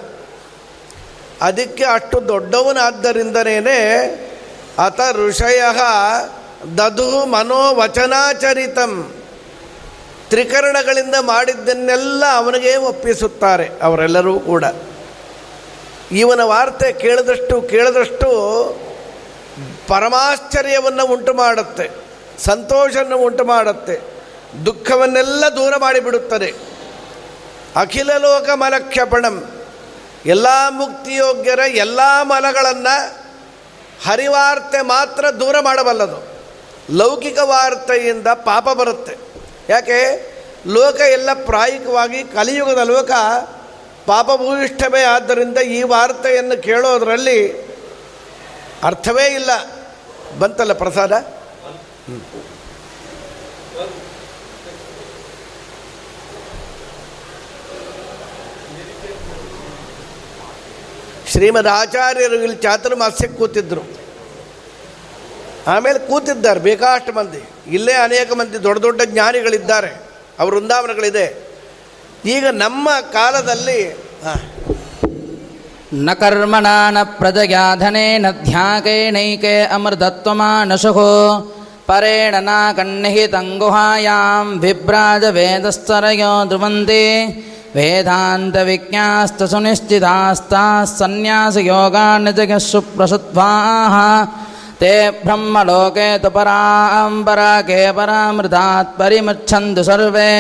[1.43, 3.79] ಅದಕ್ಕೆ ಅಷ್ಟು ದೊಡ್ಡವನಾದ್ದರಿಂದನೇ
[4.85, 5.63] ಅತ ಋಷಯ
[6.79, 9.22] ದದು ಮನೋವಚನಾಚರಿತಂ
[10.33, 14.65] ತ್ರಿಕರಣಗಳಿಂದ ಮಾಡಿದ್ದನ್ನೆಲ್ಲ ಅವನಿಗೆ ಒಪ್ಪಿಸುತ್ತಾರೆ, ಅವರೆಲ್ಲರೂ ಕೂಡ.
[16.13, 18.29] ಇವನ ವಾರ್ತೆ ಕೇಳಿದಷ್ಟು ಕೇಳಿದಷ್ಟು
[19.89, 21.91] ಪರಮಾಶ್ಚರ್ಯವನ್ನು ಉಂಟು ಮಾಡುತ್ತೆ,
[22.39, 24.01] ಸಂತೋಷವನ್ನು ಉಂಟು ಮಾಡುತ್ತೆ,
[24.67, 26.55] ದುಃಖವನ್ನೆಲ್ಲ ದೂರ ಮಾಡಿಬಿಡುತ್ತದೆ.
[27.77, 29.37] ಅಖಿಲ ಲೋಕ ಮಲಕ್ಷಪಣಂ,
[30.27, 32.95] ಎಲ್ಲ ಮುಕ್ತಿಯೋಗ್ಯರ ಎಲ್ಲ ಮಲಗಳನ್ನು
[34.09, 36.19] ಹರಿವಾರ್ತೆ ಮಾತ್ರ ದೂರ ಮಾಡಬಲ್ಲದು.
[36.91, 39.32] ಲೌಕಿಕ ವಾರ್ತೆಯಿಂದ ಪಾಪ ಬರುತ್ತೆ.
[39.69, 39.99] ಯಾಕೆ?
[40.67, 43.11] ಲೋಕ ಎಲ್ಲ ಪ್ರಾಯಿಕವಾಗಿ ಕಲಿಯುಗದ ಲೋಕ
[44.07, 47.53] ಪಾಪಭೂಯಿಷ್ಠವೇ ಆದ್ದರಿಂದ ಈ ವಾರ್ತೆಯನ್ನು ಕೇಳೋದರಲ್ಲಿ
[48.83, 49.51] ಅರ್ಥವೇ ಇಲ್ಲ.
[50.39, 51.13] ಬಂತಲ್ಲ ಪ್ರಸಾದ?
[61.29, 64.02] ಶ್ರೀಮದ್ ಆಚಾರ್ಯರು ಇಲ್ಲಿ ಚಾತುರ್ಮಾಸ್ಯಕ್ಕೆ ಕೂತಿದ್ದರು
[65.67, 67.43] ಆಮೇಲೆ ಕೂತಿದ್ದಾರೆ ಬೇಕಾಷ್ಟು ಮಂದಿ.
[67.67, 70.07] ಇಲ್ಲೇ ಅನೇಕ ಮಂದಿ ದೊಡ್ಡ ದೊಡ್ಡ ಜ್ಞಾನಿಗಳಿದ್ದಾರೆ.
[70.39, 71.53] ಅವ್ರ ವೃಂದಾವನಗಳಿದೆ.
[72.25, 73.97] ಈಗ ನಮ್ಮ ಕಾಲದಲ್ಲಿ
[75.95, 80.93] ನ ಕರ್ಮಣ ನ ಪ್ರಜಯಾಧನೆ ನ ಧ್ಯಾಕೇನೈಕೆ ಅಮೃತತ್ವಮಾನಶೋ
[81.87, 87.27] ಪರೇಣ ನ ಕಣ್ಣಿಹಿ ತಂಗುಹಾಯಾಂ ವಿಭ್ರಾಜ ವೇದಸ್ತರಯೋ ಧ್ರುವಂತೆ
[87.77, 90.55] ವೇದಾಂತ ವಿಜ್ಞಾಸ್ತ ಸುನಿಶ್ಚಿತಾಸ್ತ
[90.99, 93.95] ಸನ್ಯಾಸ ಯೋಗಾನ್ ಜಗಸ್ಸು ಪ್ರಸುತ್ವಾಹ
[94.81, 94.95] ते
[95.25, 100.33] ब्रह्मलोके तु पराम्बराके परामृतात् परिमुच्छन्तु सर्वे।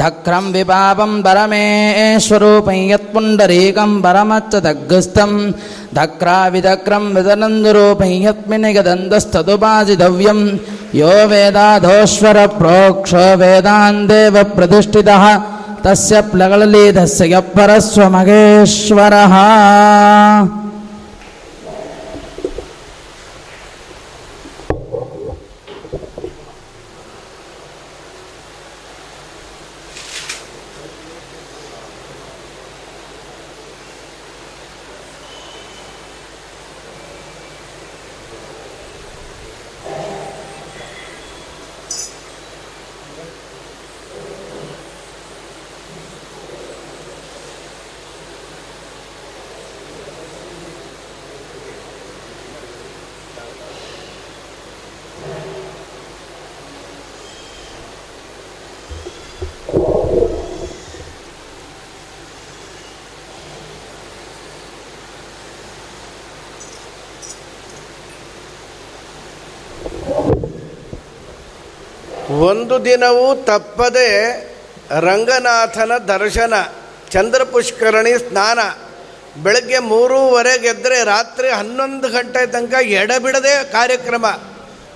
[0.00, 5.32] धक्रं विपापं परमेश्वरूपं यत्पुण्डरीकं परमच्च दग्गस्थं
[5.98, 10.40] धक्राविधक्रं विदनन्दरूपं यत्मिनिगदन्तस्तदुपासितव्यं
[11.00, 15.24] यो वेदाधोश्वरप्रोक्षो वेदान्देव प्रतिष्ठितः
[15.84, 19.34] तस्य प्लगललीधस्य यः परस्वमगेश्वरः
[72.84, 74.40] ದಿನವೂ ತಪ್ಪದೆ
[75.00, 76.54] ರಂಗನಾಥನ ದರ್ಶನ,
[77.10, 78.58] ಚಂದ್ರಪುಷ್ಕರಣಿ ಸ್ನಾನ.
[79.42, 84.26] ಬೆಳಗ್ಗೆ ಮೂರುವರೆಗೆದ್ದರೆ ರಾತ್ರಿ ಹನ್ನೊಂದು ಗಂಟೆ ತನಕ ಎಡಬಿಡದೆ ಕಾರ್ಯಕ್ರಮ.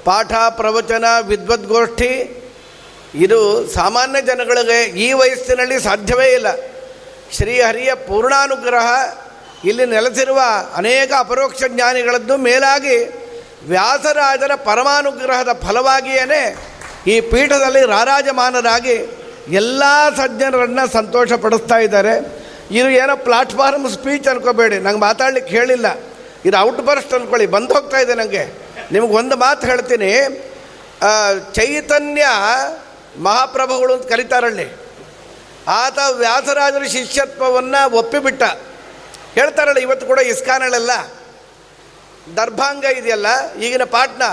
[0.05, 2.41] ಪಾಠ, ಪ್ರವಚನ, ವಿದ್ವದ್ಗೋಷ್ಠಿ.
[3.15, 6.47] ಇದು ಸಾಮಾನ್ಯ ಜನಗಳಿಗೆ ಈ ವಯಸ್ಸಿನಲ್ಲಿ ಸಾಧ್ಯವೇ ಇಲ್ಲ.
[7.33, 8.87] ಶ್ರೀಹರಿಯ ಪೂರ್ಣಾನುಗ್ರಹ,
[9.65, 10.41] ಇಲ್ಲಿ ನೆಲೆಸಿರುವ
[10.75, 13.25] ಅನೇಕ ಅಪರೋಕ್ಷ ಜ್ಞಾನಿಗಳದ್ದು ಮೇಲಾಗಿ
[13.69, 16.57] ವ್ಯಾಸರಾಜರ ಪರಮಾನುಗ್ರಹದ ಫಲವಾಗಿಯೇ
[17.07, 18.95] ಈ ಪೀಠದಲ್ಲಿ ರಾರಾಜಮಾನರಾಗಿ
[19.49, 19.83] ಎಲ್ಲ
[20.17, 22.15] ಸಜ್ಜನರನ್ನು ಸಂತೋಷ ಪಡಿಸ್ತಾ ಇದ್ದಾರೆ.
[22.71, 24.79] ಇದು ಏನೋ ಪ್ಲಾಟ್ಫಾರ್ಮ್ ಸ್ಪೀಚ್ ಅನ್ಕೋಬೇಡಿ.
[24.79, 25.87] ನಂಗೆ ಮಾತಾಡ್ಲಿಕ್ಕೆ ಹೇಳಿಲ್ಲ.
[26.45, 28.45] ಇದು ಔಟ್ ಬರ್ಸ್ಟ್ ಅಂದ್ಕೊಳ್ಳಿ ಬಂದು ಹೋಗ್ತಾ ಇದೆ ನನಗೆ
[28.93, 30.11] ನಿಮಗೆ ಒಂದು ಮಾತು ಹೇಳ್ತೀನಿ.
[31.55, 32.25] ಚೈತನ್ಯ
[33.19, 34.67] ಮಹಾಪ್ರಭುಗಳು ಅಂತ ಕರೀತಾರಲ್ಲಿ
[35.69, 38.43] ಆತ ವ್ಯಾಸರಾಜರ ಶಿಷ್ಯತ್ವವನ್ನು ಒಪ್ಪಿಬಿಟ್ಟ.
[39.35, 40.93] ಹೇಳ್ತಾರಲ್ಲ ಇವತ್ತು ಕೂಡ ಇಸ್ಕಾನಳೆಲ್ಲ.
[42.37, 44.31] ದರ್ಭಾಂಗ ಇದೆಯಲ್ಲ, ಈಗಿನ ಪಾಟ್ನಾ.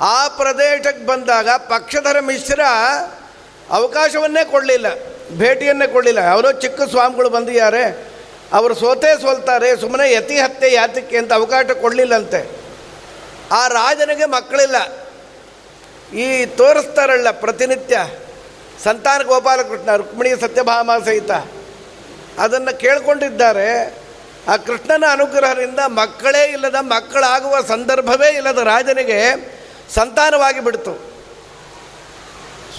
[0.00, 2.60] ಆ ಪ್ರದೇಶಕ್ಕೆ ಬಂದಾಗ ಪಕ್ಷಧರ ಮಿಶ್ರ
[3.70, 4.86] ಅವಕಾಶವನ್ನೇ ಕೊಡಲಿಲ್ಲ,
[5.38, 6.20] ಭೇಟಿಯನ್ನೇ ಕೊಡಲಿಲ್ಲ.
[6.30, 7.82] ಅವರೋ ಚಿಕ್ಕ ಸ್ವಾಮಿಗಳು ಬಂದಿದ್ದಾರೆ,
[8.52, 12.40] ಅವರು ಸೋತೇ ಸೋಲ್ತಾರೆ ಸುಮ್ಮನೆ ಯತಿ ಹತ್ಯೆ ಯಾತಕ್ಕೆ ಅಂತ ಅವಕಾಶ ಕೊಡಲಿಲ್ಲಂತೆ.
[13.52, 14.78] ಆ ರಾಜನಿಗೆ ಮಕ್ಕಳಿಲ್ಲ.
[16.16, 18.06] ಈ ತೋರಿಸ್ತಾರಲ್ಲ ಪ್ರತಿನಿತ್ಯ,
[18.84, 21.30] ಸಂತಾನ ಗೋಪಾಲಕೃಷ್ಣ, ರುಕ್ಮಿಣಿ ಸತ್ಯಭಾಮ ಸಹಿತ.
[22.38, 23.68] ಅದನ್ನು ಕೇಳ್ಕೊಂಡಿದ್ದಾರೆ.
[24.48, 29.20] ಆ ಕೃಷ್ಣನ ಅನುಗ್ರಹದಿಂದ ಮಕ್ಕಳೇ ಇಲ್ಲದ ಮಕ್ಕಳಾಗುವ ಸಂದರ್ಭವೇ ಇಲ್ಲದ ರಾಜನಿಗೆ
[29.94, 31.10] ಸಂತಾನವಾಗಿ ಬಿಡ್ತು.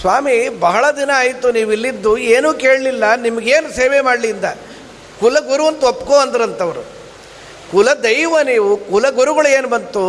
[0.00, 4.44] ಸ್ವಾಮಿ, ಬಹಳ ದಿನ ಆಯಿತು ನೀವು ಇಲ್ಲಿದ್ದು, ಏನೂ ಕೇಳಲಿಲ್ಲ, ನಿಮಗೇನು ಸೇವೆ ಮಾಡಲಿ ಇಂದ?
[5.20, 6.82] ಕುಲಗುರು ಅಂತ ಒಪ್ಕೋ ಕುಲ
[7.70, 10.04] ಕುಲದೈವ ನೀವು, ಕುಲಗುರುಗಳು ಏನು ಬಂತು?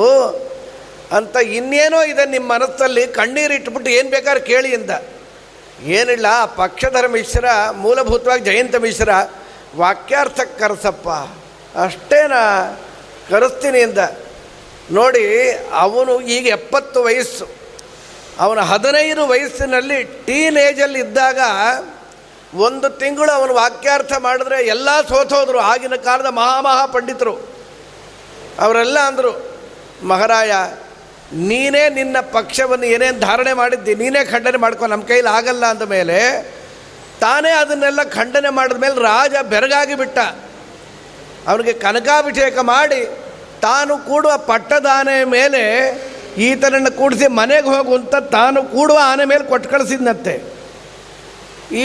[1.12, 4.92] ಅಂತ ಇನ್ನೇನೋ ಇದೆ ನಿಮ್ಮ ಮನಸ್ಸಲ್ಲಿ ಕಣ್ಣೀರಿಟ್ಬಿಟ್ಟು ಏನು ಬೇಕಾದ್ರೆ ಕೇಳಿ ಇಂದ.
[5.84, 9.10] ಏನಿಲ್ಲ, ಪಕ್ಷಧರ ಮಿಶ್ರ, ಮೂಲಭೂತವಾಗಿ ಜಯಂತ ಮಿಶ್ರ
[9.76, 11.10] ವಾಕ್ಯಾರ್ಥಕ್ಕೆ ಕರೆಸಪ್ಪ,
[11.80, 12.42] ಅಷ್ಟೇನಾ?
[13.30, 13.98] ಕರೆಸ್ತೀನಿ ಇಂದ.
[14.92, 17.48] ನೋಡಿ, ಅವನು ಈಗ ಎಪ್ಪತ್ತು ವಯಸ್ಸು.
[18.40, 21.40] ಅವನ ಹದಿನೈದು ವಯಸ್ಸಿನಲ್ಲಿ ಟೀನ್ ಏಜಲ್ಲಿ ಇದ್ದಾಗ
[22.54, 25.60] ಒಂದು ತಿಂಗಳು ಅವನು ವಾಕ್ಯಾರ್ಥ ಮಾಡಿದ್ರೆ ಎಲ್ಲ ಸೋತೋದ್ರು.
[25.60, 27.54] ಆಗಿನ ಕಾಲದ ಮಹಾಮಹಾ ಪಂಡಿತರು.
[28.60, 29.60] ಅವರೆಲ್ಲ ಅಂದರು,
[30.04, 30.52] ಮಹಾರಾಯ,
[31.34, 36.20] ನೀನೇ ನಿನ್ನ ಪಕ್ಷವನ್ನು ಏನೇನು ಧಾರಣೆ ಮಾಡಿದ್ದಿ, ನೀನೇ ಖಂಡನೆ ಮಾಡ್ಕೊ, ನಮ್ಮ ಕೈಲಿ ಆಗಲ್ಲ ಅಂದ ಮೇಲೆ
[37.20, 40.20] ತಾನೇ ಅದನ್ನೆಲ್ಲ ಖಂಡನೆ ಮಾಡಿದ ಮೇಲೆ ರಾಜ ಬೆರಗಾಗಿ ಬಿಟ್ಟ.
[41.48, 43.10] ಅವನಿಗೆ ಕನಕಾಭಿಷೇಕ ಮಾಡಿ
[43.66, 45.62] ತಾನು ಕೂಡುವ ಪಟ್ಟದಾನೆ ಮೇಲೆ
[46.46, 50.34] ಈತನನ್ನು ಕೂಡಿಸಿ ಮನೆಗೆ ಹೋಗುವಂತ ತಾನು ಕೂಡುವ ಆನೆ ಮೇಲೆ ಕೊಟ್ಟು ಕಳಿಸಿದ್ನಂತೆ.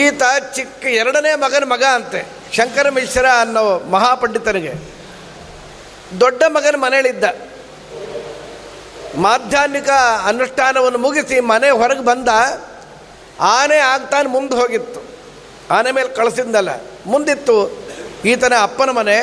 [0.00, 0.22] ಈತ
[0.56, 2.20] ಚಿಕ್ಕ ಎರಡನೇ ಮಗನ ಮಗ ಅಂತೆ,
[2.56, 3.62] ಶಂಕರ ಮಿಶ್ರ ಅನ್ನೋ
[3.94, 4.72] ಮಹಾಪಂಡಿತನಿಗೆ.
[6.20, 7.24] ದೊಡ್ಡ ಮಗನ ಮನೆಯಲ್ಲಿದ್ದ.
[9.24, 9.90] ಮಾಧ್ಯಾಹ್ನಿಕ
[10.30, 12.28] ಅನುಷ್ಠಾನವನ್ನು ಮುಗಿಸಿ ಮನೆ ಹೊರಗೆ ಬಂದ
[13.56, 15.00] ಆನೆ ಆಗ್ತಾನೆ ಮುಂದೆ ಹೋಗಿತ್ತು.
[15.76, 16.70] ಆನೆ ಮೇಲೆ ಕಳಿಸಿದ್ನಲ್ಲ,
[17.06, 17.56] ಮುಂದಿತ್ತು
[18.24, 19.18] ಈತನ ಅಪ್ಪನ ಮನೆ,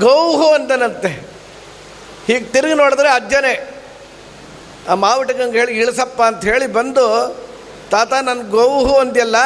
[0.00, 1.12] ಗೌಹು ಅಂತನಂತೆ
[2.26, 3.70] ಹೀಗೆ ತಿರುಗಿ ನೋಡಿದ್ರೆ ಅಜ್ಜನೇ,
[4.88, 7.36] ಆ ಮಾವುಟಗಂಗೆ ಹೇಳಿ, ಇಳಿಸಪ್ಪ ಅಂತ ಹೇಳಿ ಬಂದು,
[7.90, 9.36] ತಾತ ನನ್ನ ಗೋವು ಅಂದ್ಯಲ್ಲ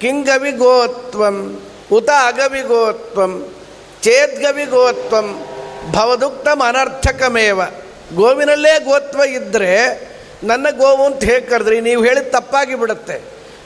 [0.00, 1.60] ಕಿಂಗವಿ ಗೋತ್ವಂ
[1.92, 3.54] ಉತ ಅಗವಿ ಗೋತ್ವಂ
[4.02, 5.46] ಚೇದ್ಗವಿ ಗೋತ್ವಂ
[5.92, 7.60] ಭವದುಕ್ತಂ ಅನರ್ಥಕಮೇವ.
[8.14, 9.72] ಗೋವಿನಲ್ಲೇ ಗೋತ್ವ ಇದ್ದರೆ
[10.44, 11.80] ನನ್ನ ಗೋವು ಅಂತ ಹೇಗೆ ಕರೆದ್ರಿ?
[11.80, 13.22] ನೀವು ಹೇಳಿದ ತಪ್ಪಾಗಿ ಬಿಡುತ್ತೆ.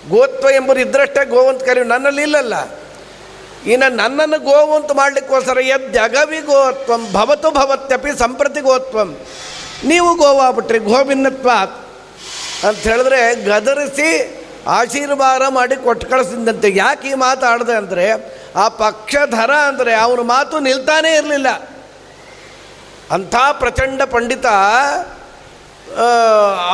[0.09, 2.55] ಗೋತ್ವ ಎಂಬುದು ಇದ್ರಷ್ಟೇ ಗೋವು ಅಂತ ಕರೀವಿ ನನ್ನಲ್ಲಿ ಇಲ್ಲಲ್ಲ.
[3.67, 9.11] ಇನ್ನು ನನ್ನನ್ನು ಗೋವು ಅಂತ ಮಾಡಲಿಕ್ಕೋಸ್ಕರ ಯದ್ಯಗವಿ ಗೋತ್ವಂ ಭವತು ಭವತ್ಯಪಿ ಸಂಪ್ರತಿ ಗೋತ್ವಂ
[9.85, 11.51] ನೀವು ಗೋವಾಗ್ಬಿಟ್ರಿ ಗೋಭಿನ್ನತ್ವ
[12.69, 14.09] ಅಂತ ಹೇಳಿದ್ರೆ ಗದರಿಸಿ
[14.79, 18.07] ಆಶೀರ್ವಾದ ಮಾಡಿ ಕೊಟ್ಟು ಕಳಿಸಿದಂತೆ ಯಾಕೆ ಈ ಮಾತಾಡಿದೆ ಅಂದರೆ,
[18.57, 21.49] ಆ ಪಕ್ಷಧರ ಅಂದರೆ ಅವನ ಮಾತು ನಿಲ್ತಾನೇ ಇರಲಿಲ್ಲ.
[23.11, 24.47] ಅಂಥ ಪ್ರಚಂಡ ಪಂಡಿತ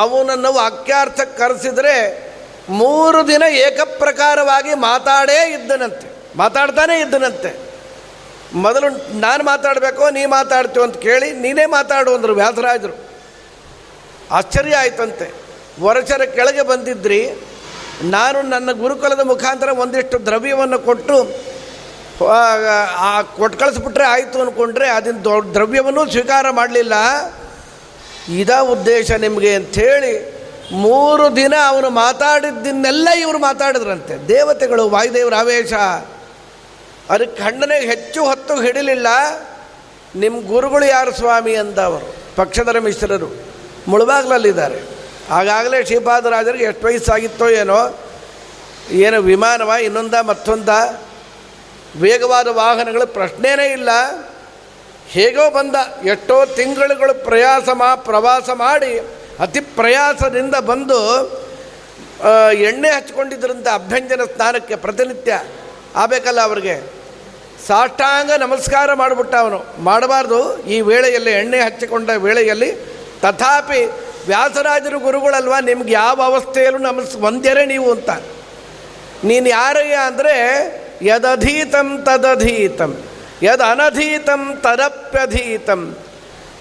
[0.03, 1.95] ಅವನನ್ನು ವಾಕ್ಯಾರ್ಥಕ್ಕೆ ಕರೆಸಿದರೆ
[2.69, 6.20] ಮೂರು ದಿನ ಏಕಪ್ರಕಾರವಾಗಿ ಮಾತಾಡೇ ಇದ್ದನಂತೆ.
[6.35, 7.57] ಮಾತಾಡ್ತಾನೇ ಇದ್ದನಂತೆ.
[8.53, 12.97] ಮೊದಲು ನಾನು ಮಾತಾಡಬೇಕೋ ನೀ ಮಾತಾಡ್ತೀವಿ ಅಂತ ಕೇಳಿ ನೀನೇ ಮಾತಾಡು ಅಂದರು ವ್ಯಾಸರಾಜರು.
[14.31, 15.33] ಆಶ್ಚರ್ಯ ಆಯ್ತಂತೆ.
[15.81, 17.43] ವರಚರ ಕೆಳಗೆ ಬಂದಿದ್ರಿ
[18.03, 21.51] ನಾನು ನನ್ನ ಗುರುಕುಲದ ಮುಖಾಂತರ ಒಂದಿಷ್ಟು ದ್ರವ್ಯವನ್ನು ಕೊಟ್ಟು
[22.97, 26.93] ಆ, ಕೊಟ್ಟು ಕಳಿಸ್ಬಿಟ್ರೆ ಆಯಿತು ಅಂದ್ಕೊಂಡ್ರೆ ಅದನ್ನ ದೊಡ್ಡ ದ್ರವ್ಯವನ್ನು ಸ್ವೀಕಾರ ಮಾಡಲಿಲ್ಲ.
[28.29, 34.27] ಇದ ಉದ್ದೇಶ ನಿಮಗೆ ಅಂಥೇಳಿ ಮೂರು ದಿನ ಅವನು ಮಾತಾಡಿದ್ದನ್ನೆಲ್ಲ ಇವರು ಮಾತಾಡಿದ್ರಂತೆ.
[34.27, 35.73] ದೇವತೆಗಳು ವಾಯುದೇವರ ಆವೇಶ.
[37.11, 39.07] ಅದಕ್ಕೆ ಖಂಡನೆಗೆ ಹೆಚ್ಚು ಹೊತ್ತು ಹಿಡಿಲಿಲ್ಲ.
[40.15, 43.29] ನಿಮ್ಮ ಗುರುಗಳು ಯಾರು ಸ್ವಾಮಿ ಅಂತ ಅವರು, ಪಕ್ಷಧರ ಮಿಶ್ರರು,
[43.87, 44.79] ಮುಳುಬಾಗ್ಲಲ್ಲಿದ್ದಾರೆ.
[45.29, 47.99] ಆಗಾಗಲೇ ಶ್ರೀಪಾದರಾಜರಿಗೆ ಎಷ್ಟು ವಯಸ್ಸಾಗಿತ್ತೋ ಏನೋ,
[48.91, 50.69] ಏನು ವಿಮಾನವ, ಇನ್ನೊಂದ, ಮತ್ತೊಂದ?
[52.01, 53.89] ವೇಗವಾದ ವಾಹನಗಳ ಪ್ರಶ್ನೆಯೇ ಇಲ್ಲ.
[55.07, 58.99] ಹೇಗೋ ಬಂದ, ಎಷ್ಟೋ ತಿಂಗಳುಗಳು ಪ್ರಯಾಸ ಮಾ ಪ್ರವಾಸ ಮಾಡಿ,
[59.39, 60.99] ಅತಿ ಪ್ರಯಾಸದಿಂದ ಬಂದು
[62.53, 65.41] ಎಣ್ಣೆ ಹಚ್ಕೊಂಡಿದ್ದರಿಂದ ಅಭ್ಯಂಜನ ಸ್ನಾನಕ್ಕೆ ಪ್ರತಿನಿತ್ಯ.
[65.95, 67.00] ಆಗಬೇಕಲ್ಲ ಅವ್ರಿಗೆ?
[67.67, 69.65] ಸಾಷ್ಟಾಂಗ ನಮಸ್ಕಾರ ಮಾಡಿಬಿಟ್ಟ ಅವನು.
[69.79, 70.63] ಮಾಡಬಾರ್ದು.
[70.63, 72.71] ಈ ವೇಳೆಯಲ್ಲಿ ಎಣ್ಣೆ ಹಚ್ಚಿಕೊಂಡ ವೇಳೆಯಲ್ಲಿ
[73.21, 73.85] ತಥಾಪಿ
[74.27, 78.09] ವ್ಯಾಸರಾಜರು ಗುರುಗಳಲ್ವ, ನಿಮ್ಗೆ ಯಾವ ಅವಸ್ಥೆಯಲ್ಲೂ ನಮಸ್ ಒಂದ್ಯರೇ ನೀವು ಅಂತ.
[79.23, 80.35] ನೀನು ಯಾರಯ್ಯ ಅಂದರೆ,
[81.01, 82.97] ಯದಧೀತಂ ತದಧೀತಂ
[83.43, 85.97] ಯದ್ ಅನಧೀತಂ ತದಪ್ಯಧೀತಂ,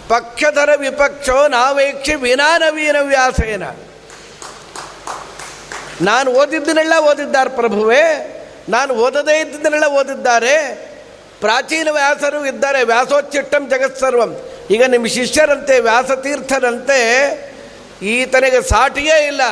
[0.09, 3.62] ಪಕ್ಷಧರ ವಿಪಕ್ಷೋ ನಾವೇಕ್ಷಿ ವಿನಾನವೀನ ವ್ಯಾಸೇನ.
[6.01, 8.36] ನಾನು ಓದಿದ್ದನ್ನೆಲ್ಲ ಓದಿದ್ದಾರೆ ಪ್ರಭುವೇ,
[8.68, 10.89] ನಾನು ಓದದೇ ಇದ್ದನ್ನೆಲ್ಲ ಓದಿದ್ದಾರೆ
[11.41, 12.84] ಪ್ರಾಚೀನ ವ್ಯಾಸರು ಇದ್ದಾರೆ.
[12.84, 14.36] ವ್ಯಾಸೋಚ್ಚಿಟ್ಟಂ ಜಗತ್ಸರ್ವಂ
[14.70, 17.01] ಈಗ ನಿಮ್ಮ ಶಿಷ್ಯರಂತೆ, ವ್ಯಾಸತೀರ್ಥರಂತೆ
[18.03, 19.43] ಈತನಿಗೆ ಸಾಟಿಯೇ ಇಲ್ಲ.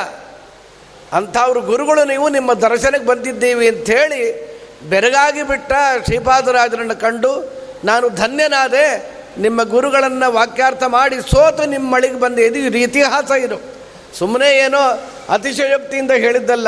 [1.13, 4.49] ಅಂಥವ್ರ ಗುರುಗಳು ನೀವು ನಿಮ್ಮ ದರ್ಶನಕ್ಕೆ ಬಂದಿದ್ದೀವಿ ಅಂಥೇಳಿ
[4.89, 5.73] ಬೆರಗಾಗಿ ಬಿಟ್ಟ
[6.05, 12.45] ಶ್ರೀಪಾದರಾಜರನ್ನು ಕಂಡು, ನಾನು ಧನ್ಯನಾದೆ, ನಿಮ್ಮ ಗುರುಗಳನ್ನು ವಾಕ್ಯಾರ್ಥ ಮಾಡಿ ಸೋತು ನಿಮ್ಮ ಮಳಿಗೆ ಬಂದೆ.
[12.45, 13.61] ಇದು ಇದು ಇತಿಹಾಸ ಇದು.
[14.17, 16.67] ಸುಮ್ಮನೆ ಏನೋ ಅತಿಶಯೋಕ್ತಿಯಿಂದ ಹೇಳಿದ್ದಲ್ಲ.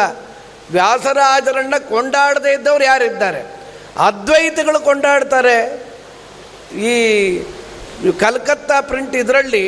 [0.72, 3.61] ವ್ಯಾಸರಾಜರನ್ನು ಕೊಂಡಾಡದೇ ಇದ್ದವ್ರು ಯಾರಿದ್ದಾರೆ?
[3.98, 5.58] ಅದ್ವೈತಿಗಳು ಕೊಂಡಾಡ್ತಾರೆ.
[6.76, 6.94] ಈ
[8.20, 9.66] ಕಲ್ಕತ್ತಾ ಪ್ರಿಂಟ್ ಇದರಲ್ಲಿ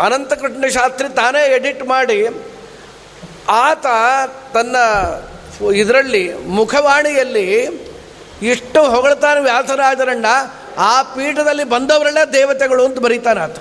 [0.00, 2.26] ಅನಂತಕೃಷ್ಣ ಶಾಸ್ತ್ರಿ ತಾನೇ ಎಡಿಟ್ ಮಾಡಿ,
[3.48, 3.86] ಆತ
[4.54, 4.76] ತನ್ನ
[5.74, 7.46] ಇದರಲ್ಲಿ, ಮುಖವಾಣಿಯಲ್ಲಿ
[8.42, 10.26] ಇಷ್ಟು ಹೊಗಳ್ತಾನೆ ವ್ಯಾಸರಾಜರಣ್ಣ
[10.78, 13.56] ಆ ಪೀಠದಲ್ಲಿ ಬಂದವರೆಲ್ಲ ದೇವತೆಗಳು ಅಂತ ಬರೀತಾನೆ ಆತ.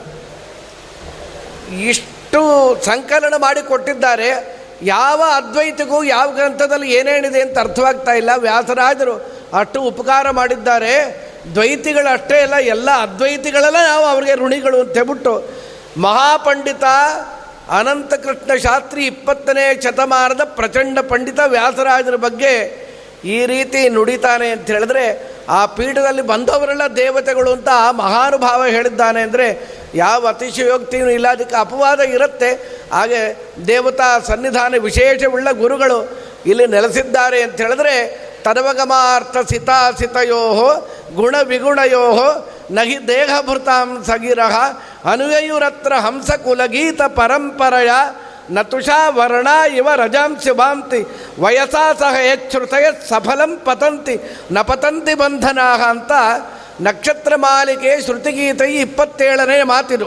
[1.72, 2.42] ಇಷ್ಟು
[2.86, 4.55] ಸಂಕಲನ ಮಾಡಿ ಕೊಟ್ಟಿದ್ದಾರೆ.
[4.82, 8.30] ಯಾವ ಅದ್ವೈತಿಗೂ ಯಾವ ಗ್ರಂಥದಲ್ಲಿ ಏನೇನಿದೆ ಅಂತ ಅರ್ಥವಾಗ್ತಾ ಇಲ್ಲ.
[8.36, 9.16] ವ್ಯಾಸರಾಜರು
[9.54, 11.26] ಅಷ್ಟು ಉಪಕಾರ ಮಾಡಿದ್ದಾರೆ.
[11.54, 15.50] ದ್ವೈತಿಗಳು ಅಷ್ಟೇ ಅಲ್ಲ, ಎಲ್ಲ ಅದ್ವೈತಿಗಳೆಲ್ಲ ನಾವು ಅವರಿಗೆ ಋಣಿಗಳು ಅಂತ ಹೇಳ್ಬಿಟ್ಟು
[15.98, 16.84] ಮಹಾಪಂಡಿತ
[17.70, 22.86] ಅನಂತಕೃಷ್ಣ ಶಾಸ್ತ್ರಿ ಇಪ್ಪತ್ತನೇ ಶತಮಾನದ ಪ್ರಚಂಡ ಪಂಡಿತ ವ್ಯಾಸರಾಜರ ಬಗ್ಗೆ
[23.34, 25.06] ಈ ರೀತಿ ನುಡಿತಾನೆ ಅಂತ ಹೇಳಿದ್ರೆ
[25.58, 27.72] ಆ ಪೀಠದಲ್ಲಿ ಬಂದವರೆಲ್ಲ ದೇವತೆಗಳು ಅಂತ
[28.02, 29.48] ಮಹಾನುಭಾವ ಹೇಳಿದ್ದಾನೆ ಅಂದರೆ
[30.04, 32.50] ಯಾವ ಅತಿಶಯೋಕ್ತಿಯೂ ಇಲ್ಲ, ಅದಕ್ಕೆ ಅಪವಾದ ಇರುತ್ತೆ.
[32.96, 33.22] ಹಾಗೆ
[33.68, 36.00] ದೇವತಾ ಸನ್ನಿಧಾನ ವಿಶೇಷವುಳ್ಳ ಗುರುಗಳು
[36.52, 37.96] ಇಲ್ಲಿ ನೆಲೆಸಿದ್ದಾರೆ ಅಂತ ಹೇಳಿದ್ರೆ,
[38.46, 40.42] ತದವಗಮಾರ್ಥ ಸಿತಾಸಿತಯೋ
[41.20, 42.06] ಗುಣ ವಿಗುಣಯೋ
[42.78, 44.56] ನಹಿ ದೇಹಭೃತಾಂ ಸಗಿರಹ,
[45.14, 47.02] ಅನುಯಯುರತ್ರ ಹಂಸ ಕುಲಗೀತ
[48.50, 51.08] ನತುಷಾ ವರ್ಣ ಇವ ರಜಾಂಸಿ ಬಾಂತಿ
[51.40, 54.38] ವಯಸ್ಸಾ ಸಹ ಹೆಚ್ಚುತಯ ಸಫಲಂ ಪತಂತಿ.
[54.52, 56.12] ನ ಪತಂತಿ ಬಂಧನಾಹ ಅಂತ
[56.82, 60.06] ನಕ್ಷತ್ರ ಮಾಲಿಕೆ ಶ್ರುತಿಗೀತೆ ಇಪ್ಪತ್ತೇಳನೇ ಮಾತಿದು.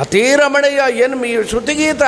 [0.00, 2.02] ಅತೀ ರಮಣೀಯ ಏನು ಈ ಶ್ರುತಿಗೀತ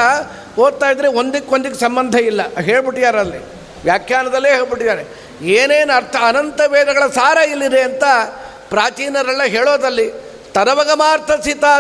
[0.59, 2.55] ಓದ್ತಾ ಇದ್ರೆ ಒಂದಕ್ಕೊಂದಕ್ಕೆ ಸಂಬಂಧ ಇಲ್ಲ.
[2.61, 3.39] ಹೇಳ್ಬಿಟ್ಟಿದ್ದಾರೆ ಅಲ್ಲಿ
[3.85, 5.05] ವ್ಯಾಖ್ಯಾನದಲ್ಲೇ ಹೇಳ್ಬಿಟ್ಟಿದ್ದಾರೆ.
[5.43, 8.05] ಏನೇನು ಅರ್ಥ ಅನಂತ ವೇದಗಳ ಸಾರ ಇಲ್ಲಿದೆ ಅಂತ
[8.69, 11.73] ಪ್ರಾಚೀನರೆಲ್ಲ ಹೇಳೋದಲ್ಲಿ ತರವಗಮಾರ್ಥ ಸಿತಾ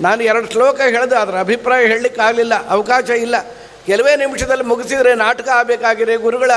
[0.00, 3.36] ನಾನು ಎರಡು ಶ್ಲೋಕ ಹೇಳಿದೆ ಅದರ ಅಭಿಪ್ರಾಯ ಹೇಳಲಿಕ್ಕಾಗಲಿಲ್ಲ ಅವಕಾಶ ಇಲ್ಲ.
[3.86, 6.50] ಕೆಲವೇ ನಿಮಿಷದಲ್ಲಿ ಮುಗಿಸಿದರೆ ನಾಟಕ ಆಗಬೇಕಾಗಿದೆ, ಗುರುಗಳ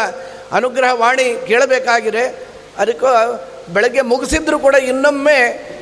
[0.52, 2.24] ಅನುಗ್ರಹ ವಾಣಿ ಕೇಳಬೇಕಾಗಿದೆ.
[2.78, 3.12] ಅದಕ್ಕೂ
[3.74, 5.40] ಬೆಳಗ್ಗೆ ಮುಗಿಸಿದ್ರು ಕೂಡ ಇನ್ನೊಮ್ಮೆ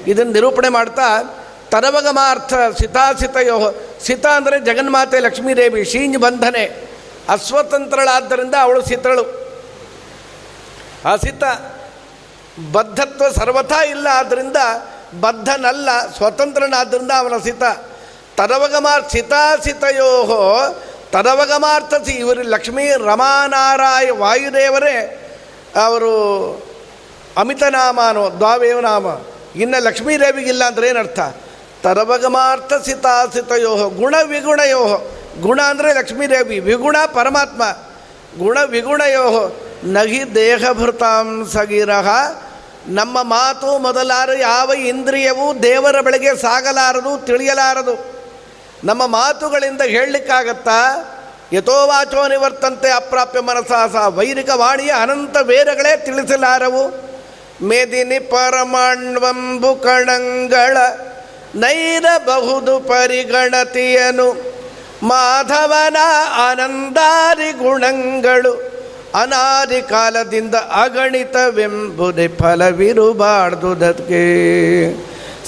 [0.07, 1.07] ಇದನ್ನು ನಿರೂಪಣೆ ಮಾಡ್ತಾ
[1.71, 3.57] ತರವಗಮಾರ್ಥ ಸಿತಾಸಿತಯೋ
[4.05, 6.63] ಸಿತ ಅಂದರೆ ಜಗನ್ಮಾತೆ ಲಕ್ಷ್ಮೀದೇವಿ ಶೀಂಜ್ ಬಂಧನೆ.
[7.29, 9.23] ಅಸ್ವತಂತ್ರಳಾದ್ದರಿಂದ ಅವಳು ಸಿತಳು.
[11.13, 11.43] ಅಸಿತ
[12.71, 14.57] ಬದ್ಧತ್ವ ಸರ್ವಥಾ ಇಲ್ಲ ಆದ್ದರಿಂದ
[15.21, 17.63] ಬದ್ಧನಲ್ಲ ಸ್ವತಂತ್ರನಾದ್ದರಿಂದ ಅವನ ಸಿತ
[18.37, 20.11] ತದವಗಮಾರ್ ಸಿತಾಸಿತಯೋ
[21.11, 24.97] ತದವಗಮಾರ್ಥಸಿ ಇವರು ಲಕ್ಷ್ಮೀ ರಮಾನಾರಾಯ ವಾಯುದೇವರೇ,
[25.85, 26.13] ಅವರು
[27.37, 29.05] ಅಮಿತನಾಮನೋ ದ್ವಾವೇವ ನಾಮ
[29.55, 31.19] ಇನ್ನು ಲಕ್ಷ್ಮೀದೇವಿಗಿಲ್ಲ ಅಂದ್ರೆ ಏನರ್ಥ?
[31.83, 35.11] ತದವಗಮಾರ್ಥ ಸಿತಾಸಿತಯೋ ಗುಣ ವಿಗುಣಯೋ
[35.41, 37.63] ಗುಣ ಅಂದರೆ ಲಕ್ಷ್ಮೀದೇವಿ, ವಿಗುಣ ಪರಮಾತ್ಮ,
[38.37, 42.07] ಗುಣ ವಿಗುಣಯೋ ನಹಿ ದೇಹಭೃತಾಂ ಸಗಿರಹ
[42.87, 48.13] ನಮ್ಮ ಮಾತು ಮೊದಲಾರ ಯಾವ ಇಂದ್ರಿಯವೂ ದೇವರ ಬಳಿಗೆ ಸಾಗಲಾರದು, ತಿಳಿಯಲಾರದು.
[48.83, 51.09] ನಮ್ಮ ಮಾತುಗಳಿಂದ ಹೇಳಲಿಕ್ಕಾಗತ್ತಾ?
[51.53, 57.13] ಯಥೋವಾಚೋ ನಿವರ್ತಂತೆ ಅಪ್ರಾಪ್ಯ ಮನಸಾಸ ವೈರಿಕ ವಾಣಿಯ ಅನಂತ ವೇರಗಳೇ ತಿಳಿಸಲಾರವು.
[57.61, 60.77] ಮೇದಿನಿ ಪರಮಾಣ್ವಂಬು ಕಣಂಗಳ
[61.55, 64.53] ನೈರಬಹುದು ಪರಿಗಣತಿಯನು.
[65.03, 65.97] ಮಾಧವನ
[66.35, 68.72] ಆನಂದಾರಿ ಗುಣಗಳು.
[69.15, 74.23] ಅನಾದಿ ಕಾಲದಿಂದ ಅಗಣಿತವೆಂಬುದೇ ಫಲವಿರುಬಾರ್ದುದಕ್ಕೆ.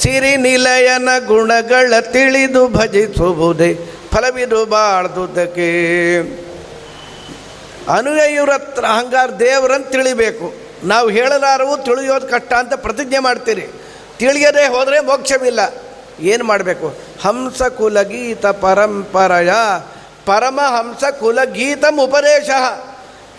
[0.01, 3.80] ಸಿರಿ ನಿಲಯನ ಗುಣಗಳ ತಿಳಿದು ಭಜಿಸುವುದೇ
[4.13, 5.66] ಫಲವಿರುಬಾರ್ದುದಕ್ಕೆ.
[7.97, 10.53] ಅನುಯಯುರತ್ರ ಹಂಗಾರ ದೇವರನ್ನು ತಿಳಿಬೇಕು.
[10.84, 13.68] ನಾವು ಹೇಳಲಾರವು ತಿಳಿಯೋದು ಕಷ್ಟ ಅಂತ ಪ್ರತಿಜ್ಞೆ ಮಾಡ್ತೀರಿ.
[14.20, 15.59] ತಿಳಿಯದೆ ಹೋದರೆ ಮೋಕ್ಷವಿಲ್ಲ.
[16.20, 16.95] ಏನು ಮಾಡಬೇಕು?
[17.22, 19.51] ಹಂಸ ಕುಲಗೀತ ಪರಂಪರೆಯ.
[20.26, 22.49] ಪರಮಹಂಸ ಕುಲಗೀತಂ ಉಪದೇಶ.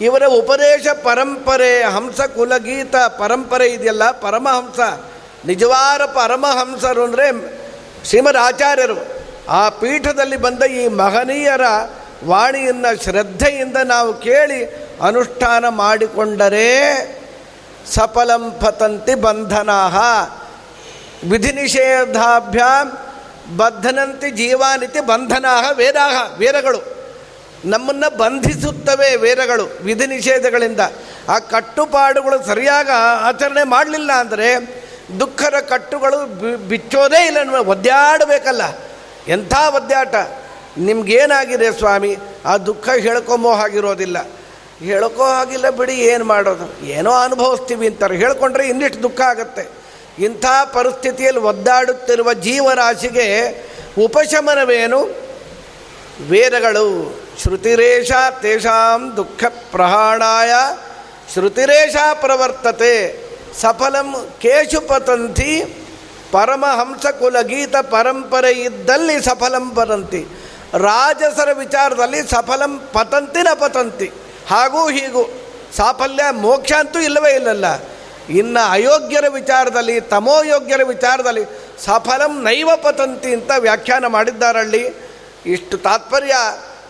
[0.01, 4.81] ಇವರ ಉಪದೇಶ ಪರಂಪರೆ, ಹಂಸ ಕುಲಗೀತ ಪರಂಪರೆ ಇದೆಯಲ್ಲ, ಪರಮಹಂಸ.
[5.47, 7.57] ನಿಜವಾದ ಪರಮಹಂಸರು ಅಂದರೆ
[8.05, 9.07] ಶ್ರೀಮದ್ ಆಚಾರ್ಯರು
[9.49, 11.61] ಆ ಪೀಠದಲ್ಲಿ ಬಂದ ಈ ಮಹನೀಯರ
[12.25, 14.65] ವಾಣಿಯನ್ನು ಶ್ರದ್ಧೆಯಿಂದ ನಾವು ಕೇಳಿ
[15.03, 16.71] ಅನುಷ್ಠಾನ ಮಾಡಿಕೊಂಡರೆ
[17.95, 19.81] ಸಫಲಂ ಪತಂತಿ ಬಂಧನಾ
[21.31, 22.99] ವಿಧಿ ನಿಷೇಧಾಭ್ಯಾಂ
[23.57, 26.96] ಬದ್ಧನಂತಿ ಜೀವಾನಿತಿ ಬಂಧನಾ ವೇದಾಹ, ವೇದಗಳು.
[27.65, 30.81] ನಮ್ಮನ್ನು ಬಂಧಿಸುತ್ತವೆ ವೇದಗಳು, ವಿಧಿ ನಿಷೇಧಗಳಿಂದ.
[31.29, 32.91] ಆ ಕಟ್ಟುಪಾಡುಗಳು ಸರಿಯಾಗಿ
[33.21, 34.77] ಆಚರಣೆ ಮಾಡಲಿಲ್ಲ ಅಂದರೆ
[35.21, 36.27] ದುಃಖದ ಕಟ್ಟುಗಳು
[36.69, 38.63] ಬಿಚ್ಚೋದೇ ಇಲ್ಲ ಒದ್ದಾಡಬೇಕಲ್ಲ.
[39.29, 40.15] ಎಂಥ ಒದ್ದಾಟ?
[40.79, 42.17] ನಿಮ್ಗೇನಾಗಿದೆ ಸ್ವಾಮಿ?
[42.47, 44.27] ಆ ದುಃಖ ಹೇಳ್ಕೊಂಬೋ ಹಾಗಿರೋದಿಲ್ಲ
[44.85, 46.87] ಹೇಳ್ಕೋ ಹಾಗಿಲ್ಲ ಬಿಡಿ, ಏನು ಮಾಡೋದು?
[46.87, 48.17] ಏನೋ ಅನುಭವಿಸ್ತೀವಿ ಅಂತಾರೆ.
[48.17, 49.69] ಹೇಳ್ಕೊಂಡ್ರೆ ಇನ್ನಿಷ್ಟು ದುಃಖ ಆಗುತ್ತೆ.
[50.19, 53.27] ಇಂಥ ಪರಿಸ್ಥಿತಿಯಲ್ಲಿ ಒದ್ದಾಡುತ್ತಿರುವ ಜೀವರಾಶಿಗೆ
[53.99, 55.01] ಉಪಶಮನವೇನು?
[56.29, 57.26] ವೇದಗಳು.
[57.43, 58.11] ಶ್ರುತಿರೇಶ
[58.43, 60.51] ತೇಷಾಂ ದುಃಖ ಪ್ರಹಾಣಾಯ
[61.33, 63.27] ಶ್ರುತಿರೇಷ ಪ್ರವರ್ತತೆ.
[63.61, 65.65] ಸಫಲಂ ಕೇಶು ಪತಂತಿ
[66.33, 70.27] ಪರಮಹಂಸ ಕುಲಗೀತ ಪರಂಪರೆ ಇದ್ದಲ್ಲಿ ಸಫಲಂ ಪತಂತಿ.
[70.75, 74.13] ರಾಜಸರ ವಿಚಾರದಲ್ಲಿ ಸಫಲಂ ಪತಂತಿನ ಪತಂತಿ.
[74.51, 75.31] ಹಾಗೂ ಹೀಗೂ.
[75.77, 77.65] ಸಾಫಲ್ಯ, ಮೋಕ್ಷ ಅಂತೂ ಇಲ್ಲವೇ ಇಲ್ಲಲ್ಲ.
[78.31, 81.45] ಇನ್ನು ಅಯೋಗ್ಯರ ವಿಚಾರದಲ್ಲಿ ತಮೋಯೋಗ್ಯರ ವಿಚಾರದಲ್ಲಿ
[81.85, 84.95] ಸಫಲಂ ನೈವ ಪತಂತಿ ಅಂತ ವ್ಯಾಖ್ಯಾನ ಮಾಡಿದ್ದಾರಳ್ಳಿ
[85.47, 86.33] ಇಷ್ಟು ತಾತ್ಪರ್ಯ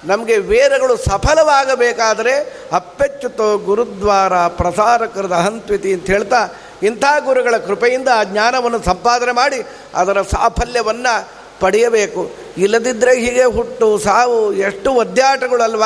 [0.05, 6.49] ನಮಗೆ ವೇದಗಳು ಸಫಲವಾಗಬೇಕಾದರೆ ಅಪ್ಪೆಚ್ಚುತೋ ಗುರುದ್ವಾರ ಪ್ರಸಾರಕರದ ಅಹಂತ್ವಿತಿ ಅಂತ ಹೇಳ್ತಾ
[6.83, 11.29] ಇಂಥ ಗುರುಗಳ ಕೃಪೆಯಿಂದ ಆ ಜ್ಞಾನವನ್ನು ಸಂಪಾದನೆ ಮಾಡಿ ಅದರ ಸಾಫಲ್ಯವನ್ನು
[11.61, 12.31] ಪಡೆಯಬೇಕು.
[12.59, 15.85] ಇಲ್ಲದಿದ್ದರೆ ಹೀಗೆ ಹುಟ್ಟು ಸಾವು ಎಷ್ಟು ಒದ್ದಾಟಗಳಲ್ವ?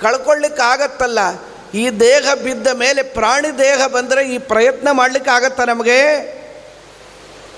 [0.00, 1.18] ಕಳ್ಕೊಳ್ಳಿಕ್ಕಾಗತ್ತಲ್ಲ.
[1.74, 6.38] ಈ ದೇಹ ಬಿದ್ದ ಮೇಲೆ ಪ್ರಾಣಿ ದೇಹ ಬಂದರೆ ಈ ಪ್ರಯತ್ನ ಮಾಡಲಿಕ್ಕೆ ಆಗತ್ತ ನಮಗೆ?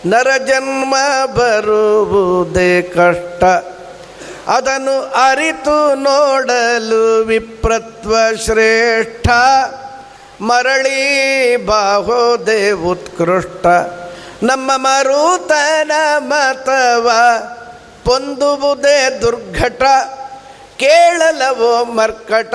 [0.07, 0.95] ನರಜನ್ಮ
[1.27, 3.45] ಬರುವುದೇ ಕಷ್ಟ.
[4.51, 8.15] ಅದನ್ನು ಅರಿತು ನೋಡಲು ವಿಪ್ರತ್ವ
[8.45, 9.29] ಶ್ರೇಷ್ಠ.
[10.41, 13.67] ಮರಳಿ ಬಾಹೋದೆ ಉತ್ಕೃಷ್ಟ.
[14.43, 17.11] ನಮ್ಮ ಮರುತನ ಮತವ
[18.05, 19.83] ಪೊಂದುವುದೇ ದುರ್ಘಟ.
[20.79, 22.55] ಕೇಳಲವೋ ಮರ್ಕಟ.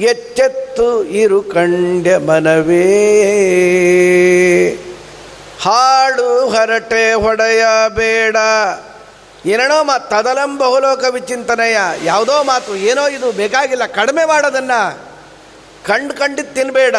[0.00, 2.96] ಎಚ್ಚೆತ್ತು ಇರು ಕಂಡ್ಯ ಮನವೇ.
[5.62, 8.36] ಹಾಡು ಹರಟೆ ಹೊಡೆಯ ಬೇಡ
[9.46, 14.98] ಏನೇನೋ ಮಾತು ತದಲಂ ಬಹುಲೋಕ ವಿಚಿಂತನೆಯ ಯಾವುದೋ ಮಾತು, ಏನೋ ಇದು ಬೇಕಾಗಿಲ್ಲ, ಕಡಿಮೆ ಮಾಡೋದನ್ನು
[15.84, 16.96] ಕಂಡು ಕಂಡಿದ್ದು ತಿನ್ನಬೇಡ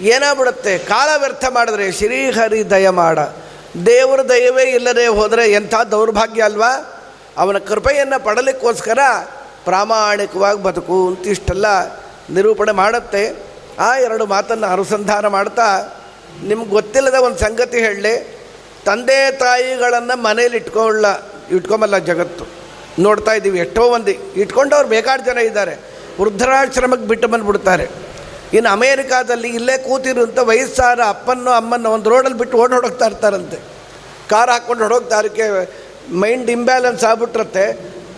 [0.00, 0.78] ಏನಾಗ್ಬಿಡುತ್ತೆ?
[0.78, 3.18] ಕಾಲ ವ್ಯರ್ಥ ಮಾಡಿದ್ರೆ ಶ್ರೀಹರಿ ದಯ ಮಾಡ.
[3.86, 7.02] ದೇವರ ದಯವೇ ಇಲ್ಲದೆ ಹೋದರೆ ಎಂಥ ದೌರ್ಭಾಗ್ಯ ಅಲ್ವಾ?
[7.36, 8.98] ಅವನ ಕೃಪೆಯನ್ನು ಪಡಲಿಕ್ಕೋಸ್ಕರ
[9.64, 11.66] ಪ್ರಾಮಾಣಿಕವಾಗಿ ಬದುಕು ಅಂತ ಇಷ್ಟೆಲ್ಲ
[12.30, 13.36] ನಿರೂಪಣೆ ಮಾಡುತ್ತೆ.
[13.78, 15.98] ಆ ಎರಡು ಮಾತನ್ನು ಅನುಸಂಧಾನ ಮಾಡ್ತಾ
[16.42, 18.35] ನಿಮ್ಗೆ ಗೊತ್ತಿಲ್ಲದ ಒಂದು ಸಂಗತಿ ಹೇಳಲಿ.
[18.86, 21.06] ತಂದೆ ತಾಯಿಗಳನ್ನು ಮನೇಲಿ ಇಟ್ಕೊಳ್ಳ,
[21.50, 22.44] ಇಟ್ಕೊಂಬಲ್ಲ ಜಗತ್ತು.
[23.02, 24.18] ನೋಡ್ತಾ ಇದ್ದೀವಿ, ಎಷ್ಟೋ ಮಂದಿ.
[24.42, 25.74] ಇಟ್ಕೊಂಡವ್ರು ಬೇಕಾದ ಜನ ಇದ್ದಾರೆ.
[26.20, 27.86] ವೃದ್ಧರಾಶ್ರಮಕ್ಕೆ ಬಿಟ್ಟು ಬಂದುಬಿಡ್ತಾರೆ.
[28.52, 33.58] ಇನ್ನು ಅಮೇರಿಕಾದಲ್ಲಿ ಇಲ್ಲೇ ಕೂತಿರುವಂಥ ವಯಸ್ಸಾದ ಅಪ್ಪನ್ನು ಅಮ್ಮನ್ನು ಒಂದು ರೋಡಲ್ಲಿ ಬಿಟ್ಟು ಓಡ್ ಹೊಡೋಗ್ತಾ ಇರ್ತಾರಂತೆ.
[34.30, 35.46] ಕಾರ್ ಹಾಕ್ಕೊಂಡು ಹೊಡೋಗ್ತಾರಕ್ಕೆ
[36.22, 37.64] ಮೈಂಡ್ ಇಂಬ್ಯಾಲೆನ್ಸ್ ಆಗ್ಬಿಟ್ರತ್ತೆ.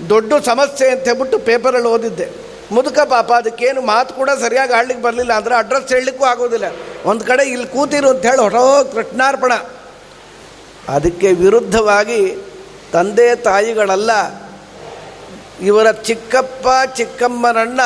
[0.08, 2.28] ದೊಡ್ಡ ಸಮಸ್ಯೆ ಅಂತ ಹೇಳ್ಬಿಟ್ಟು ಪೇಪರಲ್ಲಿ ಓದಿದ್ದೆ.
[2.72, 5.32] ಮುದುಕ ಪಾಪ, ಅದಕ್ಕೇನು ಮಾತು ಕೂಡ ಸರಿಯಾಗಿ ಆಡ್ಲಿಕ್ಕೆ ಬರಲಿಲ್ಲ.
[5.32, 6.64] ಅಂದರೆ ಅಡ್ರೆಸ್ ಹೇಳಲಿಕ್ಕೂ ಆಗೋದಿಲ್ಲ.
[7.04, 9.52] ಒಂದು ಕಡೆ ಇಲ್ಲಿ ಕೂತಿರು ಅಂತ ಹೇಳಿ ಕೃಷ್ಣಾರ್ಪಣ.
[10.94, 12.20] ಅದಕ್ಕೆ ವಿರುದ್ಧವಾಗಿ
[12.92, 14.10] ತಂದೆ ತಾಯಿಗಳಲ್ಲ,
[15.68, 16.66] ಇವರ ಚಿಕ್ಕಪ್ಪ
[16.98, 17.80] ಚಿಕ್ಕಮ್ಮನನ್ನ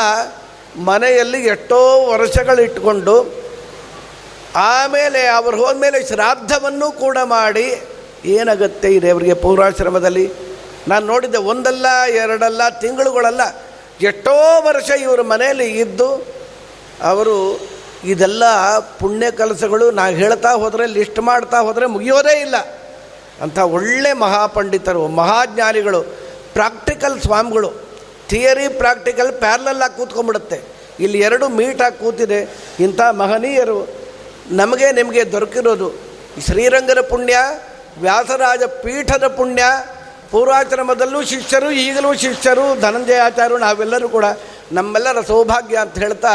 [0.88, 1.78] ಮನೆಯಲ್ಲಿ ಎಷ್ಟೋ
[2.10, 3.16] ವರ್ಷಗಳಿಟ್ಕೊಂಡು
[4.70, 7.66] ಆಮೇಲೆ ಅವ್ರು ಹೋದ್ಮೇಲೆ ಶ್ರಾದ್ದವನ್ನು ಕೂಡ ಮಾಡಿ
[8.36, 10.26] ಏನಾಗುತ್ತೆ ಇದೆ ಅವರಿಗೆ ಪೌರಾಶ್ರಮದಲ್ಲಿ?
[10.90, 11.86] ನಾನು ನೋಡಿದ್ದೆ ಒಂದಲ್ಲ,
[12.22, 13.42] ಎರಡಲ್ಲ, ತಿಂಗಳುಗಳಲ್ಲ,
[14.10, 14.34] ಎಷ್ಟೋ
[14.66, 16.08] ವರ್ಷ ಇವರ ಮನೆಯಲ್ಲಿ ಇದ್ದು
[17.10, 17.36] ಅವರು
[18.12, 18.44] ಇದೆಲ್ಲ
[19.00, 22.56] ಪುಣ್ಯ ಕೆಲಸಗಳು ನಾವು ಹೇಳ್ತಾ ಹೋದರೆ, ಲಿಸ್ಟ್ ಮಾಡ್ತಾ ಹೋದರೆ ಮುಗಿಯೋದೇ ಇಲ್ಲ.
[23.42, 26.02] ಅಂಥ ಒಳ್ಳೆ ಮಹಾಪಂಡಿತರು, ಮಹಾಜ್ಞಾನಿಗಳು
[26.52, 27.70] ಪ್ರಾಕ್ಟಿಕಲ್ ಸ್ವಾಮಿಗಳು
[28.28, 30.58] ಥಿಯರಿ ಪ್ರಾಕ್ಟಿಕಲ್ ಪ್ಯಾರ್ಲಲ್ಲಾಗಿ ಕೂತ್ಕೊಂಡ್ಬಿಡುತ್ತೆ.
[31.00, 32.40] ಇಲ್ಲಿ ಎರಡು ಮೀಟಾಗಿ ಕೂತಿದೆ.
[32.80, 33.78] ಇಂಥ ಮಹನೀಯರು
[34.50, 35.88] ನಮಗೆ ನಿಮಗೆ ದೊರಕಿರೋದು
[36.46, 37.36] ಶ್ರೀರಂಗದ ಪುಣ್ಯ,
[38.00, 39.64] ವ್ಯಾಸರಾಜ ಪೀಠದ ಪುಣ್ಯ,
[40.30, 44.24] ಪೂರ್ವಾಶ್ರಮದಲ್ಲೂ ಶಿಷ್ಯರು, ಈಗಲೂ ಶಿಷ್ಯರು, ಧನಂಜಯಾಚಾರ್ಯರು, ನಾವೆಲ್ಲರೂ ಕೂಡ
[44.72, 46.32] ನಮ್ಮೆಲ್ಲರ ಸೌಭಾಗ್ಯ ಅಂತ ಹೇಳ್ತಾ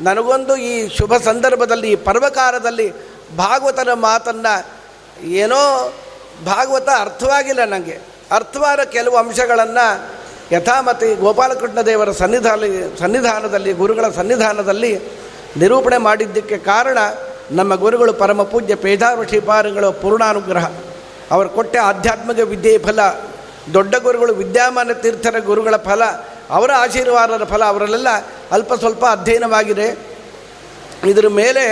[0.00, 2.88] ನನಗೊಂದು ಈ ಶುಭ ಸಂದರ್ಭದಲ್ಲಿ, ಈ ಪರ್ವಕಾರದಲ್ಲಿ
[3.36, 4.54] ಭಾಗವತನ ಮಾತನ್ನು
[5.24, 5.92] ಏನೋ
[6.44, 7.98] ಭಾಗವತ ಅರ್ಥವಾಗಿಲ್ಲ ನನಗೆ
[8.32, 10.10] ಅರ್ಥವಾದ ಕೆಲವು ಅಂಶಗಳನ್ನು
[10.52, 12.60] ಯಥಾಮತಿ ಗೋಪಾಲಕೃಷ್ಣ ದೇವರ ಸನ್ನಿಧಾನ
[12.98, 15.00] ಸನ್ನಿಧಾನದಲ್ಲಿ, ಗುರುಗಳ ಸನ್ನಿಧಾನದಲ್ಲಿ
[15.56, 16.98] ನಿರೂಪಣೆ ಮಾಡಿದ್ದಕ್ಕೆ ಕಾರಣ
[17.50, 18.76] ನಮ್ಮ ಗುರುಗಳು ಪರಮ ಪೂಜ್ಯ
[19.28, 20.70] ಶ್ರೀಪಾರಿಗಳ ಪೂರ್ಣಾನುಗ್ರಹ.
[21.30, 23.00] ಅವರು ಕೊಟ್ಟ ಆಧ್ಯಾತ್ಮಿಕ ವಿದ್ಯೆಯ ಫಲ,
[23.74, 26.04] ದೊಡ್ಡ ಗುರುಗಳು ವಿದ್ಯಾಮಾನ ತೀರ್ಥರ ಗುರುಗಳ ಫಲ,
[26.50, 28.08] ಅವರ ಆಶೀರ್ವಾದದ ಫಲ, ಅವರಲ್ಲೆಲ್ಲ
[28.52, 29.98] ಅಲ್ಪ ಸ್ವಲ್ಪ ಅಧ್ಯಯನವಾಗಿದೆ.
[31.04, 31.64] ಇದರ ಮೇಲೆ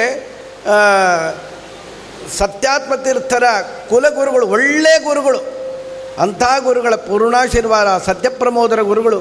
[2.36, 3.44] ಸತ್ಯಾತ್ಮ ತೀರ್ಥರ
[3.90, 5.40] ಕುಲಗುರುಗಳು ಒಳ್ಳೆಯ ಗುರುಗಳು.
[6.20, 9.18] ಅಂಥ ಗುರುಗಳ ಪೂರ್ಣಾಶೀರ್ವಾದ ಸತ್ಯಪ್ರಮೋದರ ಗುರುಗಳು,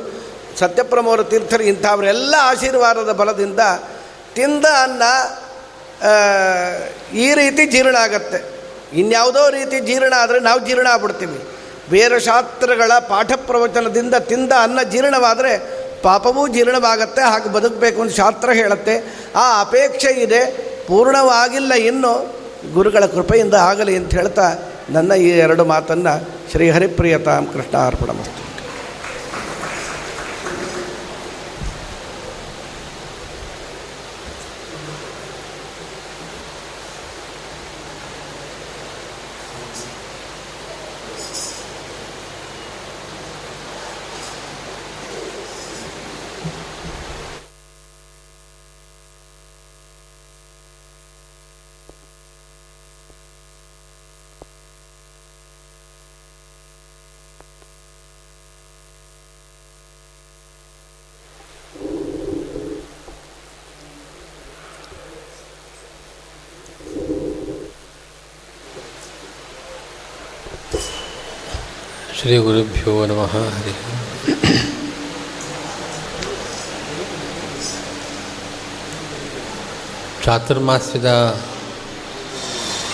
[0.59, 3.59] ಸತ್ಯಪ್ರಮೋದ ತೀರ್ಥರು, ಇಂಥವರೆಲ್ಲ ಆಶೀರ್ವಾದದ ಬಲದಿಂದ
[4.35, 5.03] ತಿಂದ ಅನ್ನ
[7.13, 8.39] ಈ ರೀತಿ ಜೀರ್ಣ ಆಗತ್ತೆ.
[8.93, 11.47] ಇನ್ಯಾವುದೋ ರೀತಿ ಜೀರ್ಣ ಆದರೆ ನಾವು ಜೀರ್ಣ ಆಗ್ಬಿಡ್ತೀವಿ.
[11.89, 15.53] ಬೇರೆ ಶಾಸ್ತ್ರಗಳ ಪಾಠ ಪ್ರವಚನದಿಂದ ತಿಂದ ಅನ್ನ ಜೀರ್ಣವಾದರೆ
[16.01, 19.17] ಪಾಪವೂ ಜೀರ್ಣವಾಗತ್ತೆ, ಹಾಗೆ ಬದುಕಬೇಕು ಅಂತ ಶಾಸ್ತ್ರ ಹೇಳುತ್ತೆ.
[19.35, 20.41] ಆ ಅಪೇಕ್ಷೆ ಇದೆ,
[20.87, 22.37] ಪೂರ್ಣವಾಗಿಲ್ಲ ಇನ್ನು.
[22.73, 24.59] ಗುರುಗಳ ಕೃಪೆಯಿಂದ ಆಗಲಿ ಅಂತ ಹೇಳ್ತಾ
[24.89, 28.09] ನನ್ನ ಈ ಎರಡು ಮಾತನ್ನು ಶ್ರೀ ಹರಿಪ್ರಿಯತಾಂ ಕೃಷ್ಣ ಅರ್ಪಣ
[72.21, 73.73] ಶ್ರೀ ಗುರುಭ್ಯೋ ನಮಃ ಹರಿ
[80.25, 81.39] ಚಾತುರ್ಮಾಸ್ಯದ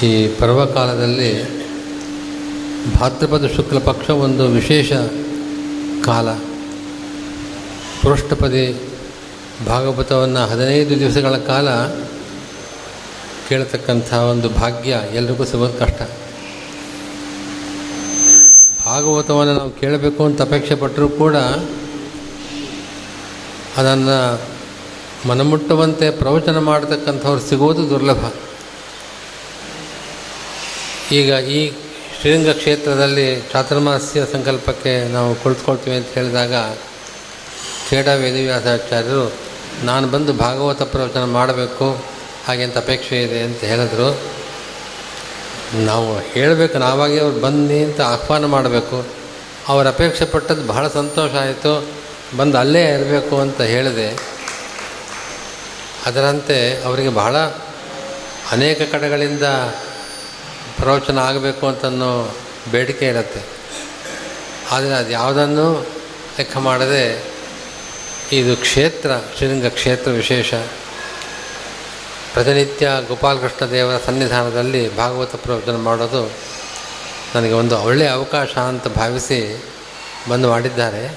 [0.03, 1.29] ಈ ಪರ್ವಕಾಲದಲ್ಲಿ
[2.99, 4.91] ಭಾದ್ರಪದ ಶುಕ್ಲ ಪಕ್ಷ ಒಂದು ವಿಶೇಷ
[6.05, 6.27] ಕಾಲ.
[8.01, 8.81] ಪೃಷ್ಠಪದಿ
[9.67, 11.67] ಭಾಗವತವನ್ನು ಹದಿನೈದು ದಿವಸಗಳ ಕಾಲ
[13.49, 16.01] ಕೇಳತಕ್ಕಂಥ ಒಂದು ಭಾಗ್ಯ ಎಲ್ರಿಗೂ ಸಿಗೋದು ಕಷ್ಟ.
[19.03, 21.37] ಭಾಗವತವನ್ನು ನಾವು ಕೇಳಬೇಕು ಅಂತ ಅಪೇಕ್ಷೆ ಪಟ್ಟರೂ ಕೂಡ
[23.79, 24.17] ಅದನ್ನು
[25.29, 28.21] ಮನಮುಟ್ಟುವಂತೆ ಪ್ರವಚನ ಮಾಡತಕ್ಕಂಥವ್ರು ಸಿಗುವುದು ದುರ್ಲಭ.
[31.11, 31.59] ಈಗ ಈ
[32.17, 36.53] ಶ್ರೀರಂಗ ಕ್ಷೇತ್ರದಲ್ಲಿ ಚಾತುರ್ಮಾಸ್ಯ ಸಂಕಲ್ಪಕ್ಕೆ ನಾವು ಕುಳಿತುಕೊಳ್ತೀವಿ ಅಂತ ಹೇಳಿದಾಗ
[37.89, 39.23] ಖೇಡ ವೇದವ್ಯಾಸಾಚಾರ್ಯರು,
[39.85, 41.87] ನಾನು ಬಂದು ಭಾಗವತ ಪ್ರವಚನ ಮಾಡಬೇಕು,
[42.47, 44.09] ಹಾಗೆ ಅಂತ ಅಪೇಕ್ಷೆ ಇದೆ ಅಂತ ಹೇಳಿದ್ರು.
[45.73, 49.05] ನಾವು ಹೇಳಬೇಕು, ನಾವಾಗಿ ಅವ್ರು ಬನ್ನಿ ಅಂತ ಆಹ್ವಾನ ಮಾಡಬೇಕು.
[49.67, 51.87] ಅವ್ರ ಅಪೇಕ್ಷೆ ಪಟ್ಟದ್ದು ಬಹಳ ಸಂತೋಷ ಆಯಿತು.
[52.37, 54.19] ಬಂದು ಅಲ್ಲೇ ಇರಬೇಕು ಅಂತ ಹೇಳಿದೆ.
[56.05, 57.37] ಅದರಂತೆ ಅವರಿಗೆ ಬಹಳ
[58.51, 59.43] ಅನೇಕ ಕಡೆಗಳಿಂದ
[60.77, 62.35] ಪ್ರವಚನ ಆಗಬೇಕು ಅಂತನೋ
[62.71, 63.41] ಬೇಡಿಕೆ ಇರುತ್ತೆ.
[64.71, 65.85] ಆದರೆ ಅದು ಯಾವುದನ್ನು
[66.37, 67.23] ಲೆಕ್ಕ ಮಾಡದೆ,
[68.31, 70.53] ಇದು ಕ್ಷೇತ್ರ, ಶ್ರೀರಂಗ ಕ್ಷೇತ್ರ ವಿಶೇಷ.
[72.33, 76.31] ಪ್ರತಿನಿತ್ಯ ಗೋಪಾಲಕೃಷ್ಣ ದೇವರ ಸನ್ನಿಧಾನದಲ್ಲಿ ಭಾಗವತ ಪ್ರವಚನ ಮಾಡೋದು
[77.35, 79.63] ನನಗೆ ಒಂದು ಒಳ್ಳೆಯ ಅವಕಾಶ ಅಂತ ಭಾವಿಸಿ
[80.29, 81.07] ಬಂದು ಮಾಡಿದ್ದಾರೆ.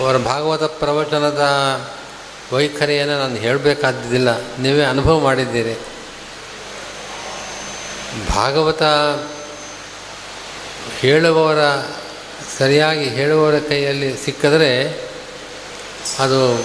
[0.00, 1.42] ಅವರ ಭಾಗವತ ಪ್ರವಚನದ
[2.52, 5.78] ವೈಖರಿಯನ್ನು ನಾನು ಹೇಳಬೇಕಾದ್ದಿಲ್ಲ ನೀವೇ ಅನುಭವ ಮಾಡಿದ್ದೀರಿ.
[8.34, 8.82] ಭಾಗವತ
[10.98, 11.58] ಹೇಳುವವರ,
[12.58, 15.00] ಸರಿಯಾಗಿ ಹೇಳುವವರ ಕೈಯಲ್ಲಿ ಸಿಕ್ಕಿದ್ರೆ
[16.18, 16.64] ಅದು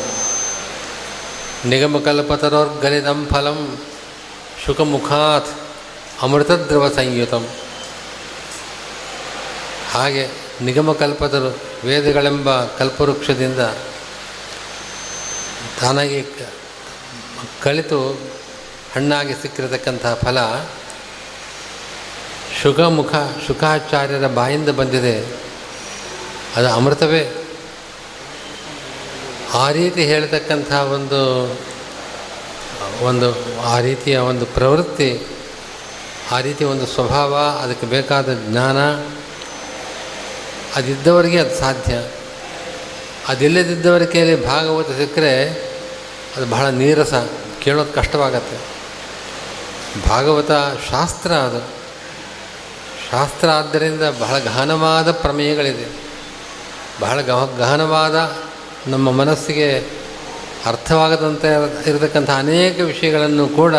[1.65, 3.77] ನಿಗಮಕಲ್ಪತರೋರ್ಗಲಿದಂ ಫಲಂ
[4.65, 5.47] ಶುಕಮುಖಾತ್
[6.21, 7.47] ಅಮೃತದ್ರವ ಸಂಯುತಂ
[9.91, 10.29] ಹಾಗೆ
[10.61, 11.57] ನಿಗಮಕಲ್ಪತರು
[11.87, 13.59] ವೇದಗಳೆಂಬ ಕಲ್ಪವೃಕ್ಷದಿಂದ
[15.81, 16.25] ತಾನಾಗಿ
[17.63, 18.19] ಕಳಿತು
[18.95, 20.37] ಹಣ್ಣಾಗಿ ಸಿಕ್ಕಿರತಕ್ಕಂತಹ ಫಲ
[22.61, 23.15] ಶುಕಮುಖ
[23.47, 25.25] ಶುಕಾಚಾರ್ಯರ ಬಾಯಿಂದ ಬಂದಿದೆ.
[26.55, 27.42] ಅದು ಅಮೃತವೇ.
[29.53, 31.51] ಆ ರೀತಿ ಹೇಳ್ತಕ್ಕಂಥ ಒಂದು
[33.01, 35.25] ಒಂದು, ಆ ರೀತಿಯ ಒಂದು ಪ್ರವೃತ್ತಿ,
[36.31, 38.77] ಆ ರೀತಿ ಒಂದು ಸ್ವಭಾವ, ಅದಕ್ಕೆ ಬೇಕಾದ ಜ್ಞಾನ,
[40.75, 41.93] ಅದಿದ್ದವರಿಗೆ ಅದು ಸಾಧ್ಯ.
[43.27, 45.49] ಅದಿಲ್ಲದಿದ್ದವರ ಕೈಯಲ್ಲಿ ಭಾಗವತ ಸಿಕ್ಕರೆ
[46.37, 47.13] ಅದು ಬಹಳ ನೀರಸ,
[47.59, 48.57] ಕೇಳೋದು ಕಷ್ಟವಾಗತ್ತೆ.
[50.09, 50.51] ಭಾಗವತ
[50.91, 51.59] ಶಾಸ್ತ್ರ ಅದು.
[53.11, 56.03] ಶಾಸ್ತ್ರ ಆದ್ದರಿಂದ ಬಹಳ ಗಹನವಾದ ಪ್ರಮೇಯಗಳಿದೆ.
[56.99, 58.15] ಬಹಳ ಗಹ ಗಹನವಾದ
[58.87, 59.79] ನಮ್ಮ ಮನಸ್ಸಿಗೆ
[60.65, 61.47] ಅರ್ಥವಾಗದಂತೆ
[61.89, 63.75] ಇರತಕ್ಕಂಥ ಅನೇಕ ವಿಷಯಗಳನ್ನು ಕೂಡ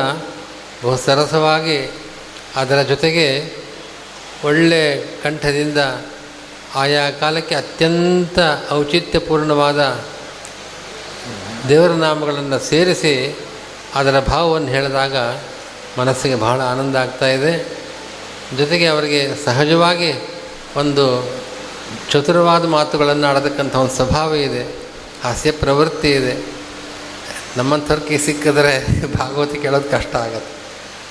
[0.83, 1.93] ಬಹು ಸರಸವಾಗಿ
[2.57, 3.53] ಅದರ ಜೊತೆಗೆ
[4.45, 5.79] ಒಳ್ಳೆ ಕಂಠದಿಂದ
[6.75, 8.39] ಆಯಾ ಕಾಲಕ್ಕೆ ಅತ್ಯಂತ
[8.73, 10.01] ಔಚಿತ್ಯಪೂರ್ಣವಾದ
[11.69, 13.37] ದೇವರ ನಾಮಗಳನ್ನು ಸೇರಿಸಿ
[13.95, 15.17] ಅದರ ಭಾವವನ್ನು ಹೇಳಿದಾಗ
[15.99, 17.79] ಮನಸ್ಸಿಗೆ ಬಹಳ ಆನಂದ ಆಗ್ತಾ ಇದೆ.
[18.59, 20.29] ಜೊತೆಗೆ ಅವರಿಗೆ ಸಹಜವಾಗಿ
[20.77, 21.33] ಒಂದು
[22.11, 24.84] ಚತುರವಾದ ಮಾತುಗಳನ್ನು ಆಡತಕ್ಕಂಥ ಒಂದು ಸ್ವಭಾವ ಇದೆ.
[25.25, 26.35] ಹಾಸ್ಯ ಪ್ರವೃತ್ತಿ ಇದೆ.
[27.57, 28.73] ನಮ್ಮಂಥವ್ರಿಗೆ ಸಿಕ್ಕಿದ್ರೆ
[29.19, 30.53] ಭಾಗವತ ಕೇಳೋದು ಕಷ್ಟ ಆಗುತ್ತೆ.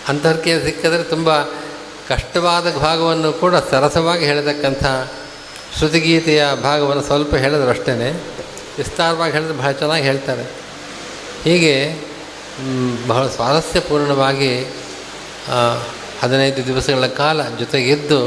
[0.09, 1.29] ಅಂಥವ್ರಿಗೆ ಸಿಕ್ಕಿದ್ರೆ ತುಂಬ
[2.09, 4.83] ಕಷ್ಟವಾದ ಭಾಗವನ್ನು ಕೂಡ ಸರಸವಾಗಿ ಹೇಳತಕ್ಕಂಥ
[5.77, 7.93] ಶ್ರುತಿಗೀತೆಯ ಭಾಗವನ್ನು ಸ್ವಲ್ಪ ಹೇಳಿದ್ರು ಅಷ್ಟೇ
[8.77, 10.45] ವಿಸ್ತಾರವಾಗಿ ಹೇಳಿದ್ರೆ ಬಹಳ ಚೆನ್ನಾಗಿ ಹೇಳ್ತಾರೆ.
[11.43, 11.75] ಹೀಗೆ
[13.07, 14.53] ಬಹಳ ಸ್ವಾರಸ್ಯಪೂರ್ಣವಾಗಿ
[16.21, 18.19] ಹದಿನೈದು ದಿವಸಗಳ ಕಾಲ ಜೊತೆಗಿದ್ದು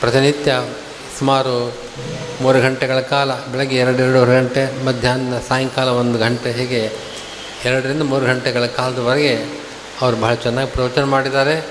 [0.00, 0.52] ಪ್ರತಿನಿತ್ಯ
[1.18, 1.56] ಸುಮಾರು
[2.42, 6.92] ಮೂರು ಗಂಟೆಗಳ ಕಾಲ, ಬೆಳಗ್ಗೆ ಎರಡು ಎರಡೂವರೆ ಗಂಟೆ, ಮಧ್ಯಾಹ್ನ ಸಾಯಂಕಾಲ ಒಂದು ಗಂಟೆ, ಹೀಗೆ
[7.64, 9.34] ಎರಡರಿಂದ ಮೂರು ಗಂಟೆಗಳ ಕಾಲದವರೆಗೆ
[10.00, 11.66] ಅವರು ಬಹಳ ಚೆನ್ನಾಗಿ ಪ್ರವಚನ ಮಾಡಿದ್ದಾರೆ.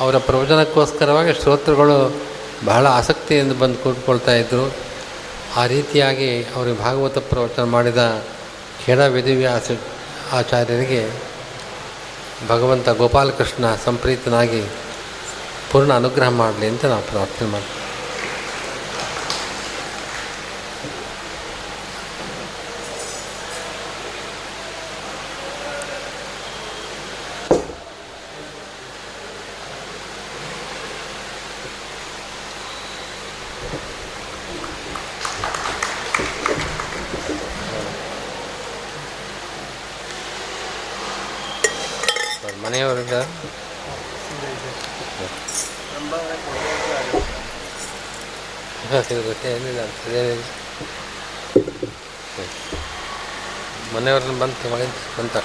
[0.00, 2.20] ಅವರ ಪ್ರವಚನಕ್ಕೋಸ್ಕರವಾಗಿ ಶ್ರೋತೃಗಳು
[2.64, 4.74] ಬಹಳ ಆಸಕ್ತಿಯಿಂದ ಬಂದು ಕೂತ್ಕೊಳ್ತಾ ಇದ್ದರು
[5.56, 8.22] ಆ ರೀತಿಯಾಗಿ ಅವರು ಭಾಗವತ ಪ್ರವಚನ ಮಾಡಿದ
[8.86, 9.70] ಖೇಡ ವಿಧಿವ್ಯಾಸ
[10.32, 11.10] ಆಚಾರ್ಯರಿಗೆ
[12.48, 14.62] ಭಗವಂತ ಗೋಪಾಲಕೃಷ್ಣ ಸಂಪ್ರೀತನಾಗಿ
[15.72, 17.87] ಪೂರ್ಣ ಅನುಗ್ರಹ ಮಾಡಲಿ ಅಂತ ನಾವು ಪ್ರಾರ್ಥನೆ ಮಾಡ್ತೀವಿ.
[53.94, 54.86] ಮನೆಯವ್ರನ್ನ ಬಂತು ಮನೆ
[55.18, 55.36] ಬಂತ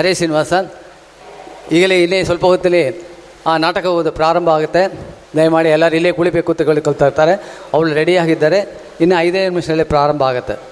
[0.00, 0.52] ಹರೇ ಶ್ರೀನಿವಾಸ.
[1.72, 3.02] ಈಗಲೇ ಇಲ್ಲೇ ಸ್ವಲ್ಪ ಹೊತ್ತಲ್ಲಿ
[3.46, 4.92] ಆ ನಾಟಕ ಓದು ಪ್ರಾರಂಭ ಆಗುತ್ತೆ.
[5.36, 7.34] ದಯಮಾಡಿ ಎಲ್ಲರೂ ಇಲ್ಲೇ ಕುಳಿಬೇಕು ಅಂತ ಕಳ್ಕೊಳ್ತಾ ಇರ್ತಾರೆ.
[7.74, 8.60] ಅವಳು ರೆಡಿಯಾಗಿದ್ದಾರೆ
[9.00, 10.69] ಇನ್ನು ಐದೇ ನಿಮಿಷದಲ್ಲೇ ಪ್ರಾರಂಭ ಆಗುತ್ತೆ.